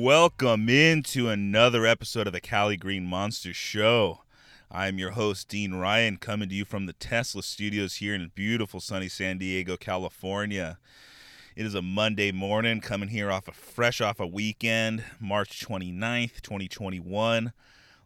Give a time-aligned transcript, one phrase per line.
[0.00, 4.20] Welcome into another episode of the Cali Green Monster Show.
[4.70, 8.78] I'm your host, Dean Ryan, coming to you from the Tesla studios here in beautiful
[8.78, 10.78] sunny San Diego, California.
[11.56, 16.42] It is a Monday morning, coming here off a fresh off a weekend, March 29th,
[16.42, 17.52] 2021.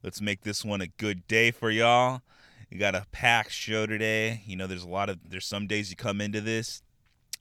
[0.02, 2.22] Let's make this one a good day for y'all.
[2.70, 4.40] You got a packed show today.
[4.46, 6.82] You know, there's a lot of there's some days you come into this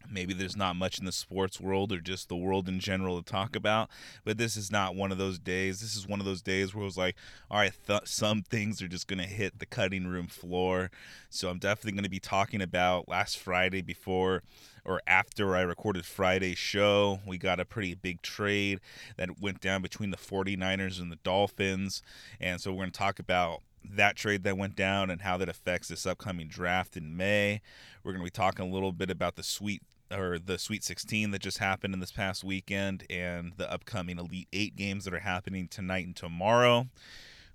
[0.10, 3.32] maybe there's not much in the sports world or just the world in general to
[3.32, 3.90] talk about
[4.24, 6.82] but this is not one of those days this is one of those days where
[6.82, 7.16] it was like
[7.50, 10.90] all right th- some things are just going to hit the cutting room floor
[11.30, 14.42] so i'm definitely going to be talking about last friday before
[14.84, 18.80] or after I recorded Friday's show, we got a pretty big trade
[19.18, 22.02] that went down between the 49ers and the Dolphins.
[22.40, 25.50] And so we're going to talk about that trade that went down and how that
[25.50, 27.62] affects this upcoming draft in May.
[28.04, 31.31] We're going to be talking a little bit about the sweet or the Sweet 16
[31.31, 35.20] that just happened in this past weekend and the upcoming Elite 8 games that are
[35.20, 36.88] happening tonight and tomorrow.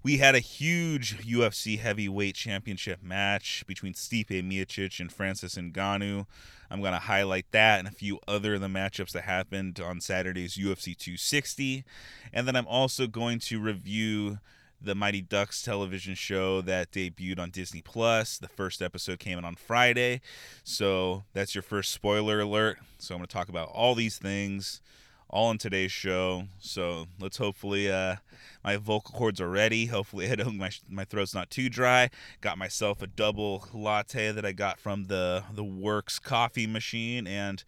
[0.03, 6.27] We had a huge UFC heavyweight championship match between Stipe Miocic and Francis Ngannou.
[6.71, 10.01] I'm going to highlight that and a few other of the matchups that happened on
[10.01, 11.85] Saturday's UFC 260.
[12.33, 14.39] And then I'm also going to review
[14.87, 18.39] the Mighty Ducks television show that debuted on Disney Plus.
[18.39, 20.21] The first episode came in on Friday.
[20.63, 22.79] So that's your first spoiler alert.
[22.99, 24.81] So I'm going to talk about all these things
[25.29, 26.45] all in today's show.
[26.61, 28.17] So let's hopefully uh,
[28.65, 29.87] my vocal cords are ready.
[29.87, 32.11] Hopefully I don't my my throat's not too dry.
[32.41, 37.65] Got myself a double latte that I got from the the Works coffee machine and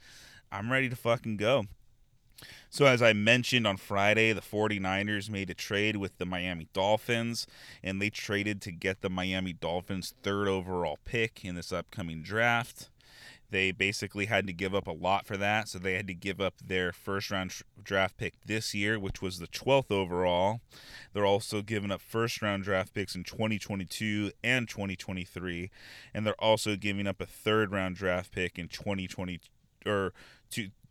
[0.52, 1.66] I'm ready to fucking go.
[2.70, 7.46] So, as I mentioned on Friday, the 49ers made a trade with the Miami Dolphins,
[7.82, 12.90] and they traded to get the Miami Dolphins' third overall pick in this upcoming draft.
[13.50, 16.42] They basically had to give up a lot for that, so they had to give
[16.42, 20.60] up their first round draft pick this year, which was the 12th overall.
[21.14, 25.70] They're also giving up first round draft picks in 2022 and 2023,
[26.12, 29.40] and they're also giving up a third round draft pick in 2020
[29.86, 30.12] or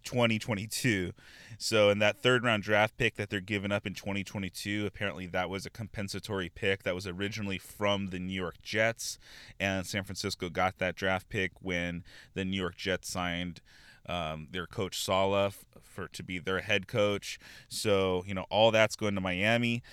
[0.08, 1.12] 2022.
[1.60, 5.50] So, in that third round draft pick that they're giving up in 2022, apparently that
[5.50, 9.20] was a compensatory pick that was originally from the New York Jets.
[9.60, 12.04] And San Francisco got that draft pick when
[12.34, 13.62] the New York Jets signed
[14.08, 17.40] um, their coach Saleh for to be their head coach.
[17.68, 19.84] So, you know, all that's going to Miami.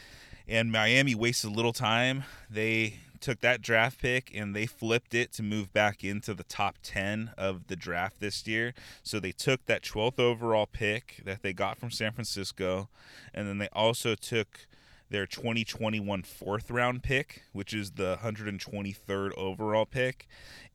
[0.47, 2.25] And Miami wasted a little time.
[2.51, 6.77] They took that draft pick and they flipped it to move back into the top
[6.83, 8.75] 10 of the draft this year.
[9.03, 12.89] So they took that 12th overall pick that they got from San Francisco,
[13.33, 14.67] and then they also took
[15.11, 20.27] their 2021 fourth round pick, which is the 123rd overall pick,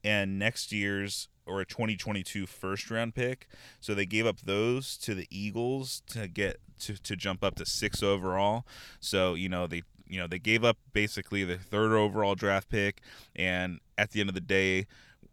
[0.04, 3.48] and next year's or a 2022 first round pick.
[3.80, 7.66] So they gave up those to the Eagles to get to, to jump up to
[7.66, 8.66] six overall.
[9.00, 13.02] So, you know, they you know they gave up basically the third overall draft pick,
[13.36, 14.88] and at the end of the day,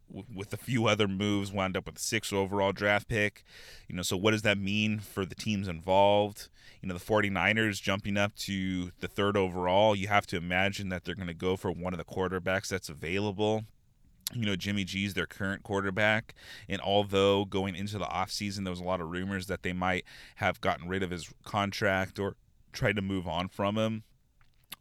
[0.08, 3.42] with a few other moves, wound up with a sixth overall draft pick.
[3.88, 6.48] You know, so what does that mean for the teams involved?
[6.82, 11.04] You know, the 49ers jumping up to the third overall, you have to imagine that
[11.04, 13.64] they're going to go for one of the quarterbacks that's available
[14.34, 16.34] you know Jimmy G's their current quarterback
[16.68, 20.04] and although going into the offseason there was a lot of rumors that they might
[20.36, 22.34] have gotten rid of his contract or
[22.72, 24.02] tried to move on from him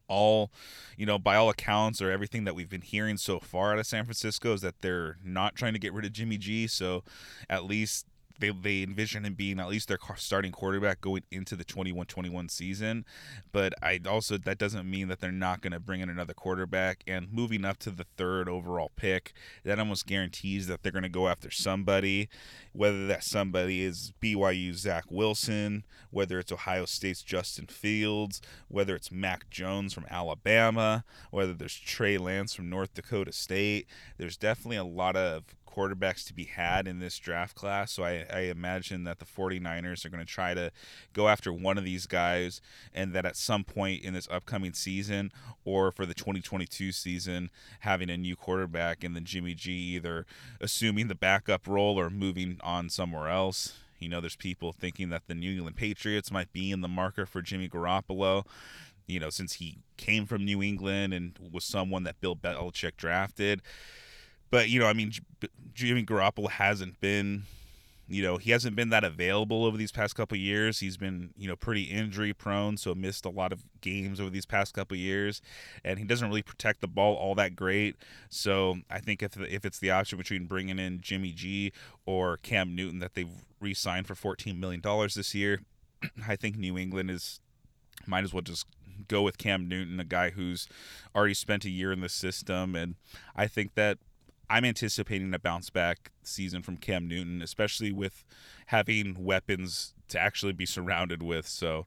[0.07, 0.51] all
[0.97, 3.87] you know by all accounts or everything that we've been hearing so far out of
[3.87, 6.67] San Francisco is that they're not trying to get rid of Jimmy G.
[6.67, 7.03] So
[7.49, 8.05] at least
[8.39, 13.05] they, they envision him being at least their starting quarterback going into the 21-21 season.
[13.51, 17.03] But i also that doesn't mean that they're not going to bring in another quarterback.
[17.07, 19.33] And moving up to the third overall pick
[19.63, 22.29] that almost guarantees that they're going to go after somebody.
[22.73, 29.11] Whether that somebody is byu zach wilson whether it's ohio state's justin fields whether it's
[29.11, 33.87] mac jones from alabama whether there's trey lance from north dakota state
[34.17, 35.43] there's definitely a lot of
[35.75, 37.91] quarterbacks to be had in this draft class.
[37.91, 40.71] So I, I imagine that the 49ers are going to try to
[41.13, 42.61] go after one of these guys,
[42.93, 45.31] and that at some point in this upcoming season
[45.63, 47.49] or for the 2022 season,
[47.81, 50.25] having a new quarterback and then Jimmy G either
[50.61, 53.77] assuming the backup role or moving on somewhere else.
[53.99, 57.25] You know, there's people thinking that the New England Patriots might be in the marker
[57.25, 58.45] for Jimmy Garoppolo
[59.07, 63.61] you know, since he came from New England and was someone that Bill Belichick drafted.
[64.55, 65.11] But you know, I mean,
[65.73, 67.43] Jimmy Garoppolo hasn't been,
[68.07, 70.79] you know, he hasn't been that available over these past couple years.
[70.79, 74.45] He's been, you know, pretty injury prone, so missed a lot of games over these
[74.45, 75.41] past couple years,
[75.83, 77.97] and he doesn't really protect the ball all that great.
[78.29, 81.73] So I think if if it's the option between bringing in Jimmy G
[82.05, 85.63] or Cam Newton that they've re-signed for 14 million dollars this year.
[86.29, 87.41] I think New England is
[88.07, 88.67] might as well just
[89.09, 90.69] go with Cam Newton, a guy who's
[91.13, 92.95] already spent a year in the system, and
[93.35, 93.97] I think that
[94.49, 98.23] I'm anticipating a bounce back season from Cam Newton, especially with
[98.67, 101.47] having weapons to actually be surrounded with.
[101.47, 101.85] So,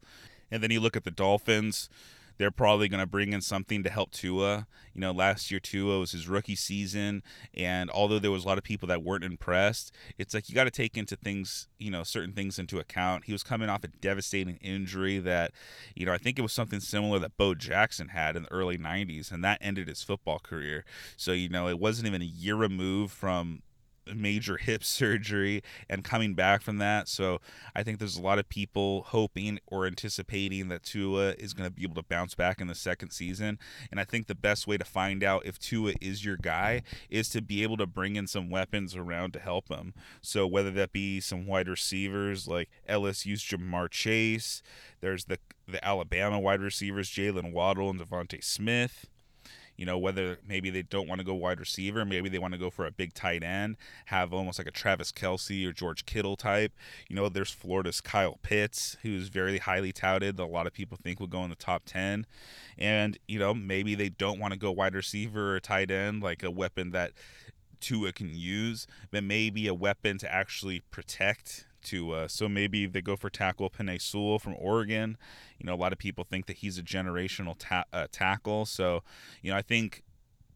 [0.51, 1.89] and then you look at the Dolphins
[2.39, 4.67] they're probably going to bring in something to help Tua.
[4.95, 7.23] You know, last year Tua was his rookie season,
[7.55, 10.65] and although there was a lot of people that weren't impressed, it's like you got
[10.65, 13.25] to take into things, you know, certain things into account.
[13.27, 15.53] He was coming off a devastating injury that,
[15.95, 18.79] you know, I think it was something similar that Bo Jackson had in the early
[18.79, 20.85] 90s, and that ended his football career.
[21.17, 23.63] So, you know, it wasn't even a year removed from
[24.15, 27.09] major hip surgery and coming back from that.
[27.09, 27.41] So
[27.75, 31.75] I think there's a lot of people hoping or anticipating that Tua is going to
[31.75, 33.59] be able to bounce back in the second season.
[33.91, 37.29] And I think the best way to find out if Tua is your guy is
[37.31, 39.95] to be able to bring in some weapons around to help him.
[40.21, 44.63] So whether that be some wide receivers like LSU's Ja'Marr Chase,
[45.01, 49.07] there's the the Alabama wide receivers Jaylen Waddle and DeVonta Smith
[49.79, 52.59] you know, whether maybe they don't want to go wide receiver, maybe they want to
[52.59, 53.77] go for a big tight end,
[54.07, 56.73] have almost like a Travis Kelce or George Kittle type.
[57.09, 60.99] You know, there's Florida's Kyle Pitts, who's very highly touted, that a lot of people
[61.01, 62.27] think will go in the top 10.
[62.77, 66.43] And, you know, maybe they don't want to go wide receiver or tight end, like
[66.43, 67.13] a weapon that
[67.81, 73.01] Tua can use, but maybe a weapon to actually protect to uh, so maybe they
[73.01, 75.17] go for tackle Penei Sewell from Oregon.
[75.59, 78.67] You know, a lot of people think that he's a generational ta- uh, tackle.
[78.67, 79.03] So,
[79.43, 80.03] you know, I think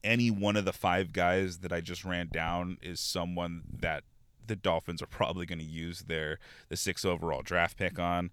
[0.04, 4.04] any one of the five guys that I just ran down is someone that
[4.46, 6.38] the Dolphins are probably going to use their
[6.68, 8.30] the six overall draft pick on.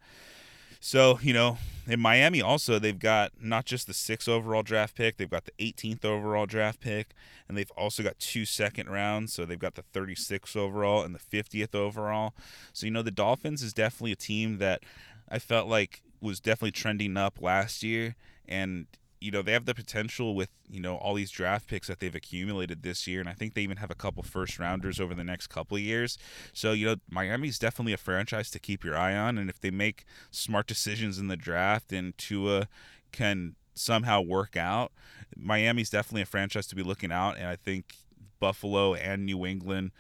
[0.80, 5.18] So, you know, in Miami also they've got not just the 6th overall draft pick,
[5.18, 7.14] they've got the 18th overall draft pick,
[7.48, 11.20] and they've also got two second rounds, so they've got the 36th overall and the
[11.20, 12.34] 50th overall.
[12.72, 14.82] So, you know, the Dolphins is definitely a team that
[15.28, 18.16] I felt like was definitely trending up last year
[18.48, 18.88] and
[19.20, 22.16] you know they have the potential with you know all these draft picks that they've
[22.16, 25.24] accumulated this year and i think they even have a couple first rounders over the
[25.24, 26.18] next couple of years.
[26.54, 29.72] So you know miami's definitely a franchise to keep your eye on and if they
[29.72, 32.68] make smart decisions in the draft and tua
[33.12, 34.92] can somehow work out
[35.36, 37.96] miami's definitely a franchise to be looking out and i think
[38.40, 39.92] buffalo and new england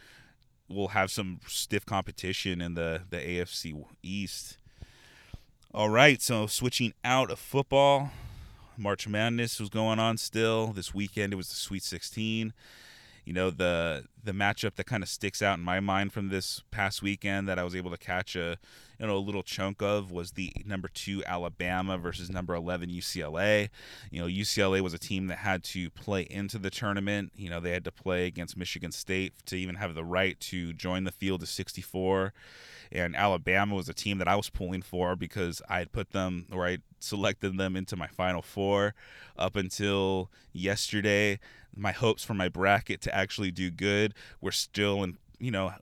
[0.69, 4.57] will have some stiff competition in the the afc east.
[5.73, 8.11] All right so switching out of football
[8.79, 10.67] March Madness was going on still.
[10.67, 12.53] This weekend it was the Sweet 16.
[13.25, 16.61] You know, the the matchup that kind of sticks out in my mind from this
[16.71, 18.57] past weekend that I was able to catch a
[18.99, 23.69] you know a little chunk of was the number 2 Alabama versus number 11 UCLA.
[24.11, 27.31] You know, UCLA was a team that had to play into the tournament.
[27.35, 30.73] You know, they had to play against Michigan State to even have the right to
[30.73, 32.33] join the field of 64
[32.91, 36.47] and Alabama was a team that I was pulling for because I had put them
[36.51, 38.95] or I selected them into my final four
[39.37, 41.39] up until yesterday.
[41.75, 44.08] My hopes for my bracket to actually do good
[44.41, 45.73] were still in, you know,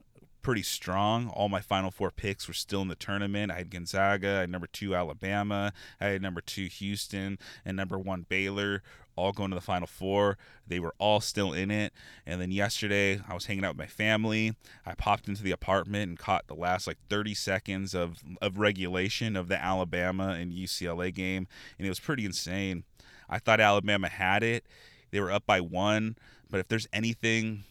[0.42, 1.28] pretty strong.
[1.28, 3.52] All my final four picks were still in the tournament.
[3.52, 7.98] I had Gonzaga, I had number two Alabama, I had number two Houston, and number
[7.98, 8.82] one Baylor
[9.18, 10.38] all going to the final four.
[10.66, 11.92] They were all still in it.
[12.24, 14.54] And then yesterday, I was hanging out with my family.
[14.86, 19.36] I popped into the apartment and caught the last like 30 seconds of, of regulation
[19.36, 21.48] of the Alabama and UCLA game.
[21.78, 22.84] And it was pretty insane.
[23.28, 24.64] I thought Alabama had it.
[25.10, 26.16] They were up by one.
[26.48, 27.64] But if there's anything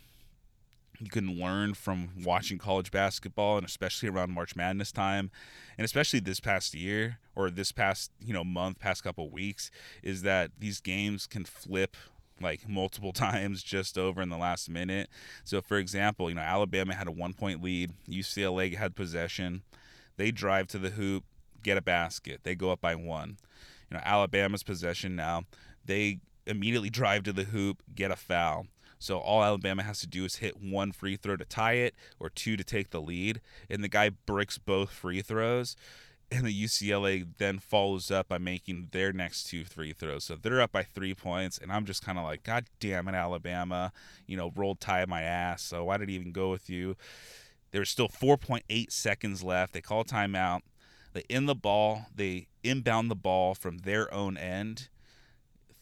[1.00, 5.30] you can learn from watching college basketball and especially around March Madness time
[5.78, 9.70] and especially this past year or this past, you know, month, past couple weeks
[10.02, 11.96] is that these games can flip
[12.42, 15.10] like multiple times just over in the last minute.
[15.44, 19.64] So for example, you know, Alabama had a 1-point lead, UCLA had possession.
[20.18, 21.24] They drive to the hoop,
[21.62, 22.42] get a basket.
[22.44, 23.38] They go up by 1.
[23.90, 25.44] You know, Alabama's possession now.
[25.86, 28.66] They immediately drive to the hoop, get a foul
[29.00, 32.30] so all Alabama has to do is hit one free throw to tie it or
[32.30, 33.42] two to take the lead.
[33.70, 35.76] And the guy breaks both free throws.
[36.30, 40.26] And the UCLA then follows up by making their next two free throws.
[40.26, 41.58] So they're up by three points.
[41.58, 43.94] And I'm just kind of like, God damn it, Alabama.
[44.26, 45.62] You know, Roll Tide my ass.
[45.62, 46.98] So why did he even go with you?
[47.72, 49.74] There's still 4.8 seconds left.
[49.74, 50.62] They call timeout.
[51.14, 52.08] They in the ball.
[52.14, 54.90] They inbound the ball from their own end,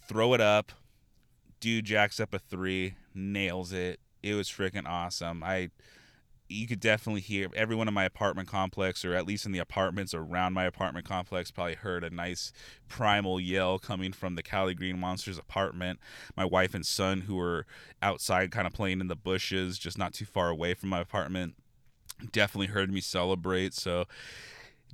[0.08, 0.72] throw it up.
[1.60, 4.00] Dude jacks up a three nails it.
[4.22, 5.44] It was freaking awesome.
[5.44, 5.70] I
[6.48, 10.14] you could definitely hear everyone in my apartment complex or at least in the apartments
[10.14, 12.52] around my apartment complex probably heard a nice
[12.88, 16.00] primal yell coming from the Cali Green Monsters apartment.
[16.38, 17.66] My wife and son who were
[18.02, 21.56] outside kind of playing in the bushes just not too far away from my apartment
[22.32, 23.74] definitely heard me celebrate.
[23.74, 24.06] So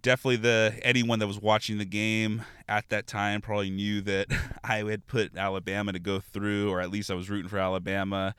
[0.01, 4.27] definitely the anyone that was watching the game at that time probably knew that
[4.63, 8.36] I had put Alabama to go through, or at least I was rooting for Alabama.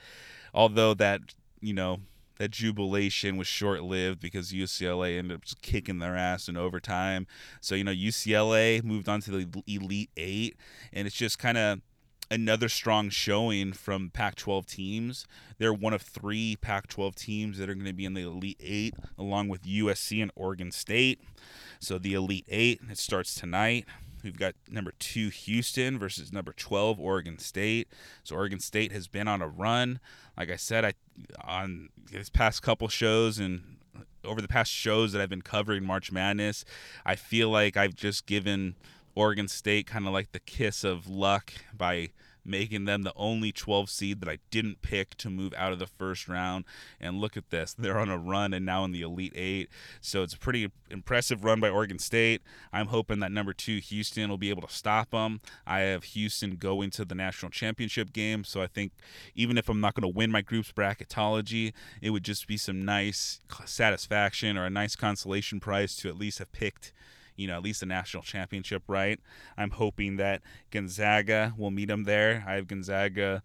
[0.54, 1.20] Although that
[1.60, 2.00] you know
[2.38, 7.26] that jubilation was short lived because UCLA ended up kicking their ass in overtime.
[7.60, 10.56] So you know UCLA moved on to the Elite Eight,
[10.92, 11.80] and it's just kind of
[12.32, 15.26] another strong showing from Pac 12 teams.
[15.58, 18.60] They're one of three Pac 12 teams that are going to be in the Elite
[18.60, 21.20] Eight, along with USC and Oregon State.
[21.78, 23.84] So the Elite Eight, it starts tonight.
[24.24, 27.88] We've got number two Houston versus number 12 Oregon State.
[28.24, 30.00] So Oregon State has been on a run.
[30.36, 30.94] Like I said, I
[31.44, 33.76] on this past couple shows and
[34.24, 36.64] over the past shows that I've been covering March Madness,
[37.04, 38.76] I feel like I've just given
[39.14, 42.10] Oregon State kind of like the kiss of luck by
[42.44, 45.86] making them the only 12 seed that I didn't pick to move out of the
[45.86, 46.64] first round.
[47.00, 49.68] And look at this, they're on a run and now in the Elite Eight.
[50.00, 52.42] So it's a pretty impressive run by Oregon State.
[52.72, 55.40] I'm hoping that number two, Houston, will be able to stop them.
[55.66, 58.44] I have Houston going to the national championship game.
[58.44, 58.92] So I think
[59.34, 62.84] even if I'm not going to win my group's bracketology, it would just be some
[62.84, 66.92] nice satisfaction or a nice consolation prize to at least have picked
[67.36, 69.20] you know, at least a national championship right.
[69.56, 72.44] I'm hoping that Gonzaga will meet them there.
[72.46, 73.42] I have Gonzaga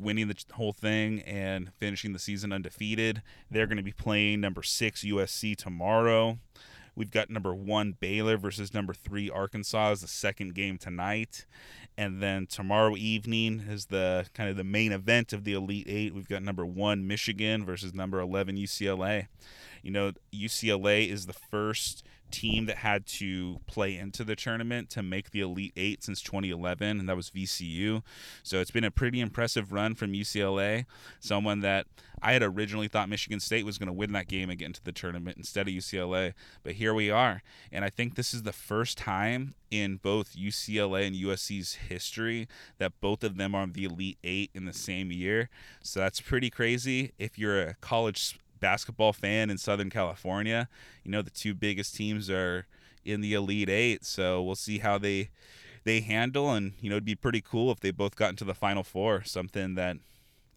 [0.00, 3.22] winning the whole thing and finishing the season undefeated.
[3.50, 6.38] They're going to be playing number six USC tomorrow.
[6.98, 11.46] We've got number one Baylor versus number three Arkansas as the second game tonight.
[11.96, 16.12] And then tomorrow evening is the kind of the main event of the Elite Eight.
[16.12, 19.28] We've got number one Michigan versus number 11 UCLA.
[19.82, 25.02] You know, UCLA is the first team that had to play into the tournament to
[25.02, 28.02] make the Elite Eight since 2011, and that was VCU.
[28.42, 30.86] So it's been a pretty impressive run from UCLA.
[31.20, 31.86] Someone that
[32.22, 34.82] I had originally thought Michigan State was going to win that game and get into
[34.82, 37.42] the tournament instead of UCLA, but here we are.
[37.70, 43.00] And I think this is the first time in both UCLA and USC's history that
[43.00, 45.50] both of them are the Elite Eight in the same year.
[45.82, 47.12] So that's pretty crazy.
[47.18, 50.68] If you're a college basketball fan in Southern California,
[51.04, 52.66] you know the two biggest teams are
[53.04, 54.04] in the Elite Eight.
[54.04, 55.30] So we'll see how they
[55.84, 58.54] they handle, and you know it'd be pretty cool if they both got into the
[58.54, 59.24] Final Four.
[59.24, 59.96] Something that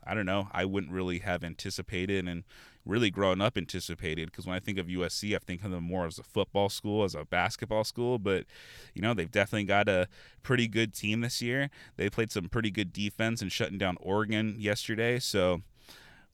[0.06, 2.44] I don't know I wouldn't really have anticipated, and
[2.86, 6.06] really growing up anticipated because when I think of USC, I think of them more
[6.06, 8.18] as a football school, as a basketball school.
[8.18, 8.46] But
[8.94, 10.08] you know, they've definitely got a
[10.44, 11.70] pretty good team this year.
[11.98, 15.20] They played some pretty good defense and shutting down Oregon yesterday.
[15.20, 15.62] So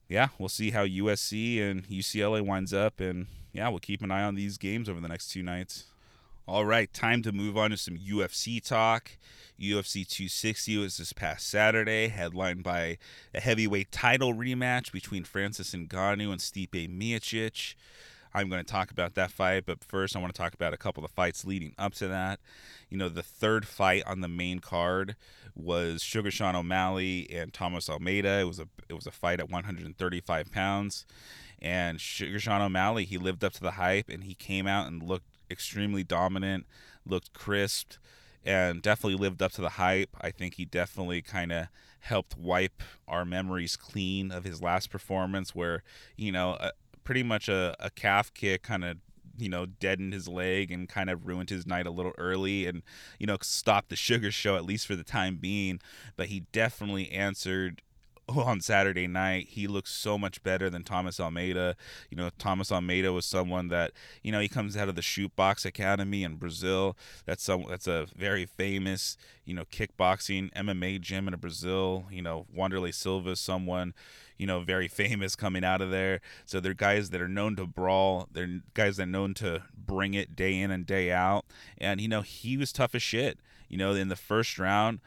[0.08, 4.22] yeah, we'll see how USC and UCLA winds up, and yeah, we'll keep an eye
[4.22, 5.84] on these games over the next two nights.
[6.46, 9.10] All right, time to move on to some UFC talk.
[9.60, 12.96] UFC 260 was this past Saturday, headlined by
[13.34, 17.74] a heavyweight title rematch between Francis Ngannou and Stipe Miocic.
[18.34, 20.76] I'm going to talk about that fight, but first I want to talk about a
[20.76, 22.40] couple of fights leading up to that.
[22.90, 25.16] You know, the third fight on the main card
[25.54, 28.40] was Sugar Sean O'Malley and Thomas Almeida.
[28.40, 31.04] It was a it was a fight at 135 pounds,
[31.60, 35.02] and Sugar Sean O'Malley he lived up to the hype and he came out and
[35.02, 36.66] looked extremely dominant,
[37.06, 37.94] looked crisp,
[38.44, 40.16] and definitely lived up to the hype.
[40.20, 41.66] I think he definitely kind of
[42.00, 45.82] helped wipe our memories clean of his last performance, where
[46.16, 46.52] you know.
[46.52, 46.70] Uh,
[47.08, 48.98] pretty much a, a calf kick kind of
[49.38, 52.82] you know, deadened his leg and kind of ruined his night a little early and,
[53.18, 55.80] you know, stopped the sugar show at least for the time being.
[56.16, 57.80] But he definitely answered
[58.28, 59.46] on Saturday night.
[59.48, 61.76] He looks so much better than Thomas Almeida.
[62.10, 65.64] You know, Thomas Almeida was someone that, you know, he comes out of the Boxe
[65.64, 66.94] Academy in Brazil.
[67.24, 72.04] That's some that's a very famous, you know, kickboxing MMA gym in Brazil.
[72.10, 73.94] You know, Wanderlei Silva someone
[74.38, 76.20] you know, very famous coming out of there.
[76.46, 78.28] So they're guys that are known to brawl.
[78.32, 81.44] They're guys that are known to bring it day in and day out.
[81.76, 83.38] And you know, he was tough as shit.
[83.68, 85.00] You know, in the first round,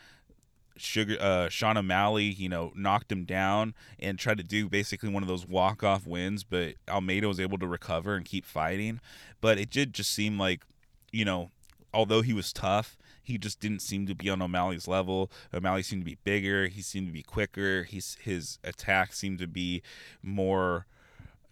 [0.77, 5.23] Sugar uh, Sean O'Malley, you know, knocked him down and tried to do basically one
[5.23, 8.99] of those walk off wins, but Almeida was able to recover and keep fighting.
[9.39, 10.63] But it did just seem like,
[11.11, 11.51] you know,
[11.93, 15.31] although he was tough, he just didn't seem to be on O'Malley's level.
[15.53, 16.67] O'Malley seemed to be bigger.
[16.67, 17.83] He seemed to be quicker.
[17.83, 19.81] He's his attack seemed to be
[20.21, 20.85] more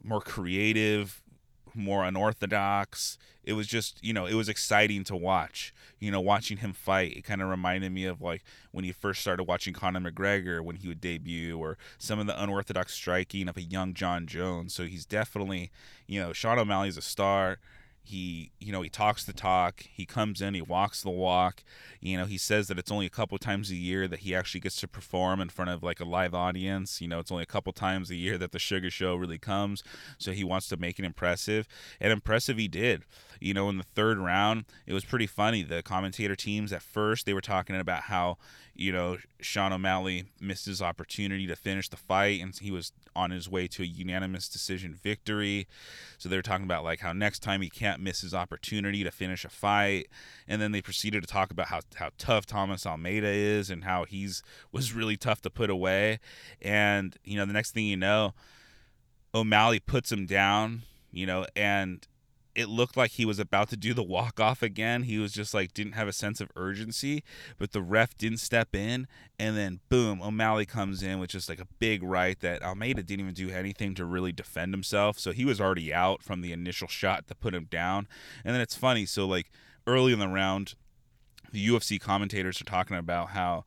[0.03, 1.21] more creative,
[1.75, 3.17] more unorthodox.
[3.43, 5.73] It was just, you know, it was exciting to watch.
[5.99, 9.21] You know, watching him fight, it kind of reminded me of like when you first
[9.21, 13.57] started watching Conor McGregor when he would debut, or some of the unorthodox striking of
[13.57, 14.73] a young Jon Jones.
[14.73, 15.71] So he's definitely,
[16.07, 17.59] you know, Sean O'Malley's a star
[18.10, 21.63] he you know he talks the talk he comes in he walks the walk
[22.01, 24.60] you know he says that it's only a couple times a year that he actually
[24.60, 27.48] gets to perform in front of like a live audience you know it's only a
[27.48, 29.84] couple times a year that the sugar show really comes
[30.18, 31.68] so he wants to make it impressive
[32.00, 33.04] and impressive he did
[33.39, 37.28] you know in the third round it was pretty funny the commentator teams at first
[37.28, 38.38] they were talking about how
[38.79, 43.29] you know, Sean O'Malley missed his opportunity to finish the fight, and he was on
[43.29, 45.67] his way to a unanimous decision victory.
[46.17, 49.12] So they were talking about like how next time he can't miss his opportunity to
[49.12, 50.07] finish a fight,
[50.48, 54.05] and then they proceeded to talk about how how tough Thomas Almeida is and how
[54.05, 56.19] he's was really tough to put away.
[56.62, 58.33] And you know, the next thing you know,
[59.36, 60.83] O'Malley puts him down.
[61.12, 62.07] You know, and
[62.56, 65.03] it looked like he was about to do the walk off again.
[65.03, 67.24] He was just like didn't have a sense of urgency,
[67.58, 71.60] but the ref didn't step in, and then boom, O'Malley comes in with just like
[71.60, 75.20] a big right that Almeida didn't even do anything to really defend himself.
[75.20, 78.08] So he was already out from the initial shot to put him down.
[78.44, 79.51] And then it's funny, so like
[79.86, 80.75] early in the round,
[81.51, 83.65] the UFC commentators are talking about how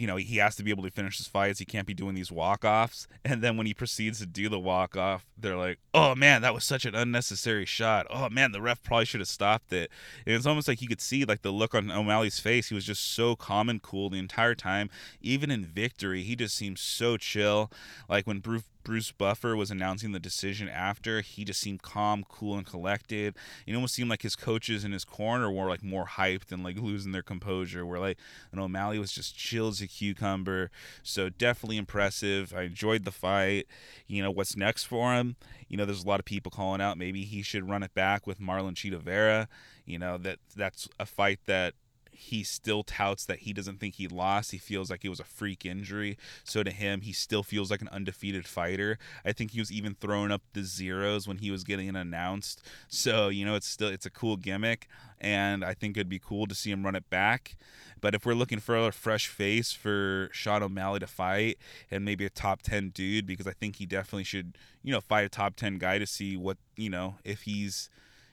[0.00, 1.58] you know, he has to be able to finish his fights.
[1.58, 3.06] He can't be doing these walk offs.
[3.22, 6.54] And then when he proceeds to do the walk off, they're like, oh man, that
[6.54, 8.06] was such an unnecessary shot.
[8.08, 9.90] Oh man, the ref probably should have stopped it.
[10.24, 12.68] And it's almost like you could see like the look on O'Malley's face.
[12.68, 14.88] He was just so calm and cool the entire time.
[15.20, 17.70] Even in victory, he just seems so chill.
[18.08, 22.56] Like when Bruce Bruce Buffer was announcing the decision after, he just seemed calm, cool,
[22.56, 23.34] and collected.
[23.66, 26.78] It almost seemed like his coaches in his corner were like more hyped and like
[26.78, 27.84] losing their composure.
[27.84, 28.18] Where like,
[28.52, 30.70] and O'Malley was just chill as a cucumber.
[31.02, 32.54] So definitely impressive.
[32.54, 33.66] I enjoyed the fight.
[34.06, 35.36] You know what's next for him?
[35.68, 38.26] You know, there's a lot of people calling out maybe he should run it back
[38.26, 39.48] with Marlon Chito Vera.
[39.84, 41.74] You know that that's a fight that
[42.20, 44.50] he still touts that he doesn't think he lost.
[44.50, 46.18] He feels like it was a freak injury.
[46.44, 48.98] So to him, he still feels like an undefeated fighter.
[49.24, 52.62] I think he was even throwing up the zeros when he was getting announced.
[52.88, 54.86] So, you know, it's still it's a cool gimmick
[55.18, 57.56] and I think it'd be cool to see him run it back.
[58.02, 61.58] But if we're looking for a fresh face for Sean O'Malley to fight
[61.90, 65.24] and maybe a top 10 dude because I think he definitely should, you know, fight
[65.24, 67.88] a top 10 guy to see what, you know, if he's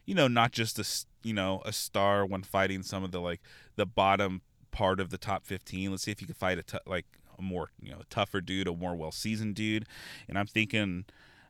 [0.07, 3.41] you know, not just a you know a star when fighting some of the like
[3.75, 4.41] the bottom
[4.71, 5.91] part of the top 15.
[5.91, 7.05] Let's see if you can fight a t- like
[7.37, 9.85] a more you know tougher dude, a more well seasoned dude.
[10.27, 11.05] And I'm thinking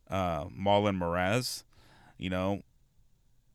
[0.10, 1.64] uh, Marlon Moraes.
[2.18, 2.64] You know,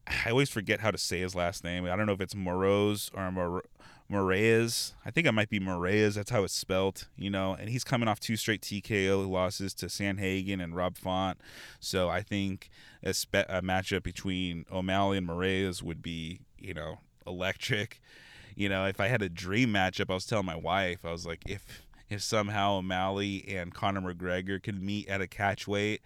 [0.06, 1.84] I always forget how to say his last name.
[1.84, 3.64] I don't know if it's Moroz or Mor-
[4.12, 4.92] Moraes.
[5.04, 6.14] I think it might be Moraes.
[6.14, 7.54] That's how it's spelled, you know.
[7.58, 11.38] And he's coming off two straight TKO losses to Sandhagen and Rob Font.
[11.80, 12.68] So I think
[13.02, 18.00] a, spe- a matchup between O'Malley and Moraes would be, you know, electric.
[18.54, 21.26] You know, if I had a dream matchup, I was telling my wife, I was
[21.26, 21.64] like, if
[22.10, 26.02] if somehow O'Malley and Conor McGregor could meet at a catch weight,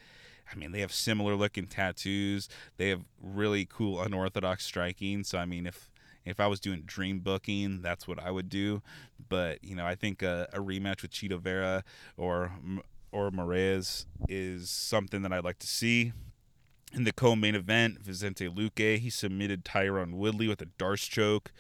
[0.53, 2.49] I mean, they have similar looking tattoos.
[2.77, 5.25] They have really cool unorthodox striking.
[5.25, 5.91] So I mean, if
[6.27, 8.83] if I was doing dream booking, that's what I would do.
[9.29, 11.85] But you know, I think a, a rematch with Chito Vera
[12.17, 12.53] or
[13.13, 16.13] or Moraes is something that I'd like to see.
[16.93, 21.53] In the co-main event, Vicente Luque he submitted Tyron Woodley with a D'Arce choke.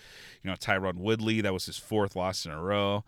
[0.43, 3.05] You know, Tyron Woodley that was his fourth loss in a row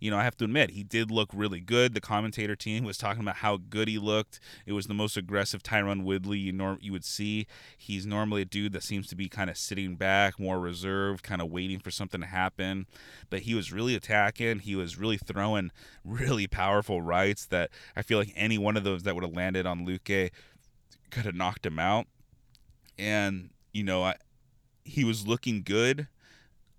[0.00, 1.94] you know, I have to admit, he did look really good.
[1.94, 4.38] The commentator team was talking about how good he looked.
[4.64, 7.46] It was the most aggressive Tyron Woodley you, norm- you would see.
[7.76, 11.42] He's normally a dude that seems to be kind of sitting back, more reserved, kind
[11.42, 12.86] of waiting for something to happen.
[13.28, 14.60] But he was really attacking.
[14.60, 15.72] He was really throwing
[16.04, 19.66] really powerful rights that I feel like any one of those that would have landed
[19.66, 20.30] on Luque
[21.10, 22.06] could have knocked him out.
[22.98, 24.16] And, you know, I,
[24.84, 26.08] he was looking good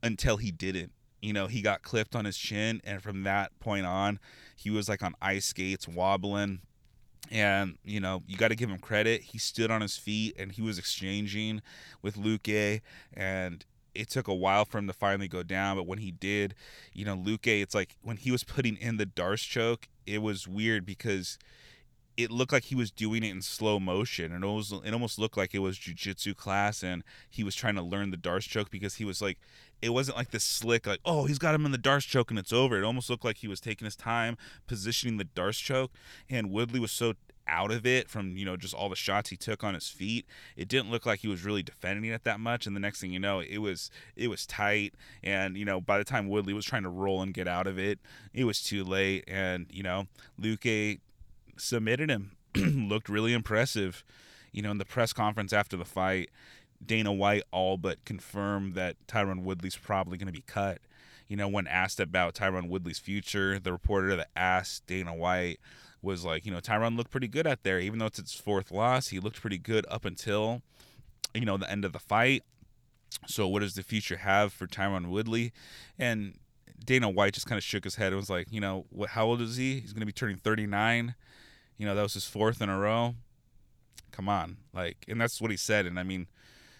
[0.01, 3.85] until he didn't you know, he got clipped on his chin, and from that point
[3.85, 4.19] on,
[4.55, 6.61] he was like on ice skates, wobbling.
[7.31, 9.21] And you know, you got to give him credit.
[9.21, 11.61] He stood on his feet and he was exchanging
[12.01, 12.81] with Luque,
[13.13, 15.75] and it took a while for him to finally go down.
[15.77, 16.55] But when he did,
[16.93, 20.47] you know, Luque, it's like when he was putting in the D'Arce choke, it was
[20.47, 21.37] weird because
[22.19, 24.33] it looked like he was doing it in slow motion.
[24.33, 27.75] And it was it almost looked like it was jujitsu class and he was trying
[27.75, 29.39] to learn the D'Arce choke because he was like
[29.81, 32.37] it wasn't like this slick like oh he's got him in the D'Arce choke and
[32.37, 32.77] it's over.
[32.77, 34.35] It almost looked like he was taking his time
[34.67, 35.91] positioning the D'Arce choke
[36.29, 37.13] and Woodley was so
[37.47, 40.25] out of it from you know just all the shots he took on his feet.
[40.57, 43.13] It didn't look like he was really defending it that much and the next thing
[43.13, 46.65] you know it was it was tight and you know by the time Woodley was
[46.65, 47.99] trying to roll and get out of it
[48.33, 50.07] it was too late and you know
[50.39, 50.99] Luque
[51.59, 52.31] submitted him.
[52.55, 54.03] Looked really impressive.
[54.51, 56.29] You know, in the press conference after the fight,
[56.83, 60.79] Dana White all but confirmed that Tyron Woodley's probably going to be cut.
[61.27, 65.59] You know, when asked about Tyron Woodley's future, the reporter that asked Dana White
[66.01, 67.79] was like, you know, Tyron looked pretty good out there.
[67.79, 70.63] Even though it's his fourth loss, he looked pretty good up until
[71.33, 72.43] you know, the end of the fight.
[73.27, 75.51] So what does the future have for Tyron Woodley?
[75.97, 76.35] And
[76.83, 79.09] Dana White just kind of shook his head and was like, you know, what?
[79.09, 79.79] How old is he?
[79.79, 81.15] He's going to be turning 39.
[81.79, 83.15] You know, that was his fourth in a row.
[84.11, 85.87] Come on, like, and that's what he said.
[85.87, 86.27] And I mean,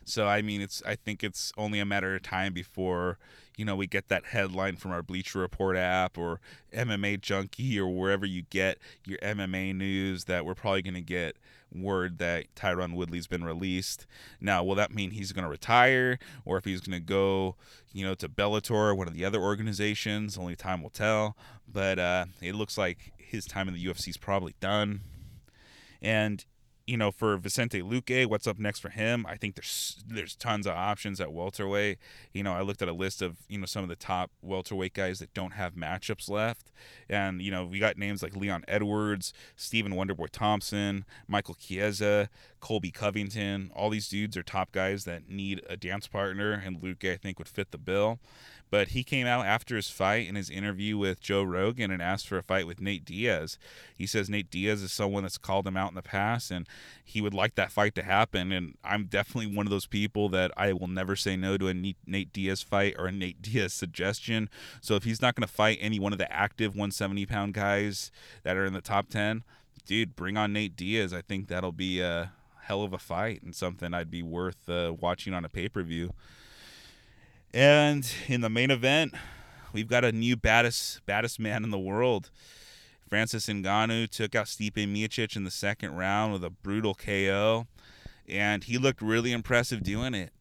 [0.03, 3.17] so I mean, it's I think it's only a matter of time before
[3.57, 6.39] you know we get that headline from our Bleacher Report app or
[6.73, 11.37] MMA Junkie or wherever you get your MMA news that we're probably going to get
[11.73, 14.05] word that Tyron Woodley's been released.
[14.41, 17.55] Now, will that mean he's going to retire or if he's going to go,
[17.93, 20.37] you know, to Bellator or one of the other organizations?
[20.37, 21.37] Only time will tell.
[21.71, 25.01] But uh, it looks like his time in the UFC is probably done.
[26.01, 26.45] And
[26.89, 29.23] you know, for Vicente Luque, what's up next for him?
[29.29, 31.99] I think there's there's tons of options at welterweight.
[32.33, 34.95] You know, I looked at a list of you know some of the top welterweight
[34.95, 36.71] guys that don't have matchups left,
[37.07, 42.27] and you know we got names like Leon Edwards, Stephen Wonderboy Thompson, Michael Chiesa,
[42.59, 43.69] Colby Covington.
[43.75, 47.37] All these dudes are top guys that need a dance partner, and Luque I think
[47.37, 48.19] would fit the bill.
[48.69, 52.27] But he came out after his fight in his interview with Joe Rogan and asked
[52.27, 53.57] for a fight with Nate Diaz.
[53.95, 56.67] He says Nate Diaz is someone that's called him out in the past and
[57.03, 58.51] he would like that fight to happen.
[58.51, 61.73] And I'm definitely one of those people that I will never say no to a
[61.73, 64.49] Nate Diaz fight or a Nate Diaz suggestion.
[64.81, 68.11] So if he's not going to fight any one of the active 170 pound guys
[68.43, 69.43] that are in the top 10,
[69.85, 71.13] dude, bring on Nate Diaz.
[71.13, 74.93] I think that'll be a hell of a fight and something I'd be worth uh,
[74.99, 76.13] watching on a pay per view.
[77.53, 79.15] And in the main event,
[79.73, 82.29] we've got a new baddest baddest man in the world.
[83.07, 87.65] Francis Ngannou took out Stipe Miocic in the second round with a brutal KO,
[88.27, 90.31] and he looked really impressive doing it.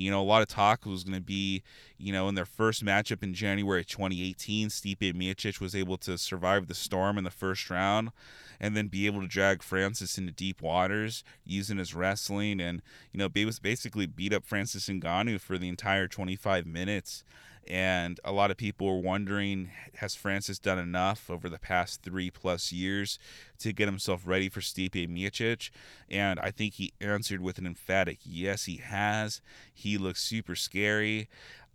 [0.00, 1.62] You know, a lot of talk was going to be,
[1.98, 6.66] you know, in their first matchup in January 2018, Stipe Miocic was able to survive
[6.66, 8.10] the storm in the first round
[8.58, 12.82] and then be able to drag Francis into deep waters using his wrestling and,
[13.12, 17.24] you know, was basically beat up Francis Ngannou for the entire 25 minutes
[17.70, 22.28] and a lot of people were wondering has Francis done enough over the past three
[22.28, 23.16] plus years
[23.60, 25.70] to get himself ready for Stipe Miocic?
[26.10, 29.40] And I think he answered with an emphatic yes, he has.
[29.72, 31.28] He looks super scary.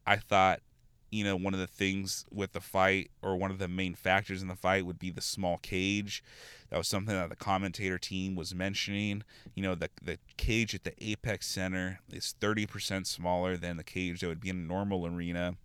[0.06, 0.60] I thought,
[1.12, 4.42] you know, one of the things with the fight or one of the main factors
[4.42, 6.22] in the fight would be the small cage.
[6.72, 9.24] That was something that the commentator team was mentioning.
[9.54, 14.20] You know, the the cage at the Apex Center is 30% smaller than the cage
[14.20, 15.56] that would be in a normal arena.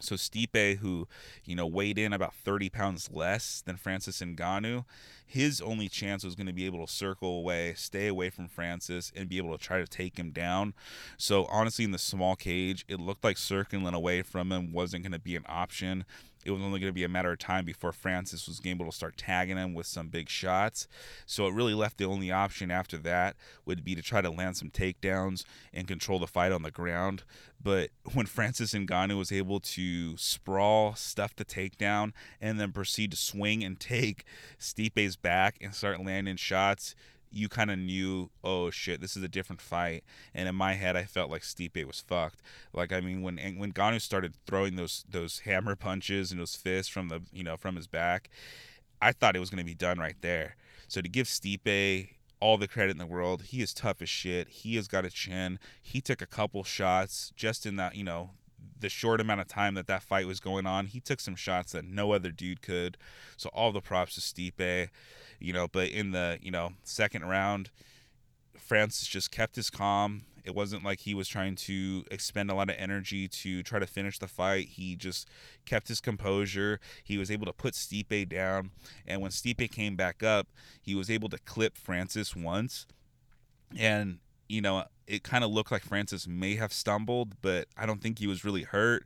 [0.00, 1.08] So Stipe, who
[1.44, 4.84] you know weighed in about 30 pounds less than Francis Ngannou,
[5.26, 9.12] his only chance was going to be able to circle away, stay away from Francis,
[9.16, 10.74] and be able to try to take him down.
[11.16, 15.12] So honestly, in the small cage, it looked like circling away from him wasn't going
[15.12, 16.04] to be an option
[16.46, 18.92] it was only going to be a matter of time before Francis was able to
[18.92, 20.86] start tagging him with some big shots.
[21.26, 24.56] So it really left the only option after that would be to try to land
[24.56, 27.24] some takedowns and control the fight on the ground.
[27.60, 33.16] But when Francis Ngannou was able to sprawl, stuff the takedown, and then proceed to
[33.16, 34.24] swing and take
[34.56, 36.94] Stipe's back and start landing shots,
[37.30, 40.04] you kind of knew, oh shit, this is a different fight.
[40.34, 42.40] And in my head, I felt like Stipe was fucked.
[42.72, 46.90] Like I mean, when when Ngannou started throwing those those hammer punches and those fists
[46.92, 48.30] from the you know from his back,
[49.00, 50.56] I thought it was gonna be done right there.
[50.88, 54.48] So to give Stipe all the credit in the world, he is tough as shit.
[54.48, 55.58] He has got a chin.
[55.82, 58.30] He took a couple shots just in that you know
[58.78, 60.86] the short amount of time that that fight was going on.
[60.86, 62.96] He took some shots that no other dude could.
[63.36, 64.88] So all the props to Stipe
[65.40, 67.70] you know, but in the, you know, second round,
[68.56, 70.22] Francis just kept his calm.
[70.44, 73.86] It wasn't like he was trying to expend a lot of energy to try to
[73.86, 74.68] finish the fight.
[74.68, 75.28] He just
[75.64, 76.78] kept his composure.
[77.02, 78.70] He was able to put Stipe down.
[79.06, 80.46] And when Stipe came back up,
[80.80, 82.86] he was able to clip Francis once.
[83.76, 84.18] And,
[84.48, 88.20] you know, it kind of looked like Francis may have stumbled, but I don't think
[88.20, 89.04] he was really hurt.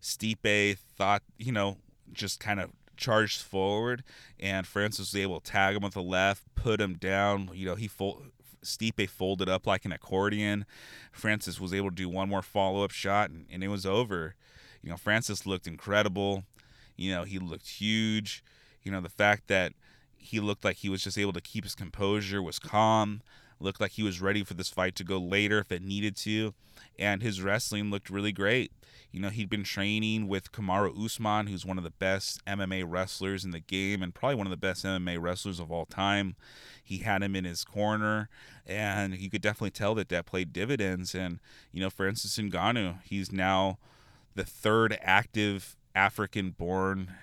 [0.00, 1.76] Stipe thought, you know,
[2.12, 4.04] just kind of charged forward,
[4.38, 7.50] and Francis was able to tag him with the left, put him down.
[7.54, 8.26] You know, he fold,
[8.62, 10.66] Stipe folded up like an accordion.
[11.12, 14.34] Francis was able to do one more follow up shot, and, and it was over.
[14.82, 16.44] You know, Francis looked incredible.
[16.96, 18.44] You know, he looked huge.
[18.82, 19.72] You know, the fact that
[20.16, 23.22] he looked like he was just able to keep his composure, was calm,
[23.60, 26.54] looked like he was ready for this fight to go later if it needed to,
[26.98, 28.72] and his wrestling looked really great.
[29.10, 33.44] You know, he'd been training with Kamaru Usman, who's one of the best MMA wrestlers
[33.44, 36.36] in the game and probably one of the best MMA wrestlers of all time.
[36.84, 38.28] He had him in his corner,
[38.66, 41.14] and you could definitely tell that that played dividends.
[41.14, 41.40] And,
[41.72, 43.78] you know, for instance, in Ngannou, he's now
[44.34, 47.14] the third active African born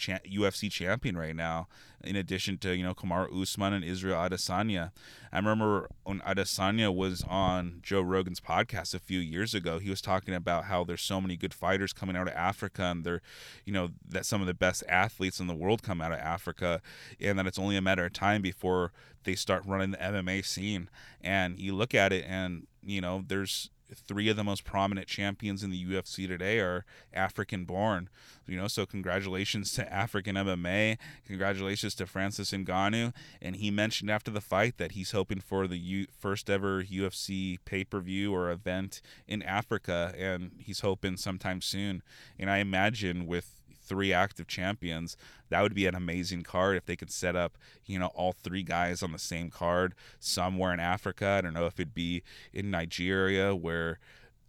[0.00, 1.68] cha- UFC champion right now.
[2.02, 4.90] In addition to you know Kamaru Usman and Israel Adesanya,
[5.32, 9.78] I remember when Adesanya was on Joe Rogan's podcast a few years ago.
[9.78, 13.04] He was talking about how there's so many good fighters coming out of Africa, and
[13.04, 13.20] they're,
[13.66, 16.80] you know, that some of the best athletes in the world come out of Africa,
[17.20, 18.92] and that it's only a matter of time before
[19.24, 20.88] they start running the MMA scene.
[21.20, 25.62] And you look at it, and you know, there's three of the most prominent champions
[25.62, 28.08] in the UFC today are African born.
[28.46, 30.98] You know, so congratulations to African MMA.
[31.26, 33.14] Congratulations to Francis Ngannou.
[33.40, 37.58] And he mentioned after the fight that he's hoping for the U- first ever UFC
[37.64, 42.02] pay per view or event in Africa, and he's hoping sometime soon.
[42.38, 43.59] And I imagine with
[43.90, 45.16] three active champions.
[45.48, 48.62] That would be an amazing card if they could set up, you know, all three
[48.62, 51.26] guys on the same card somewhere in Africa.
[51.26, 52.22] I don't know if it'd be
[52.52, 53.98] in Nigeria where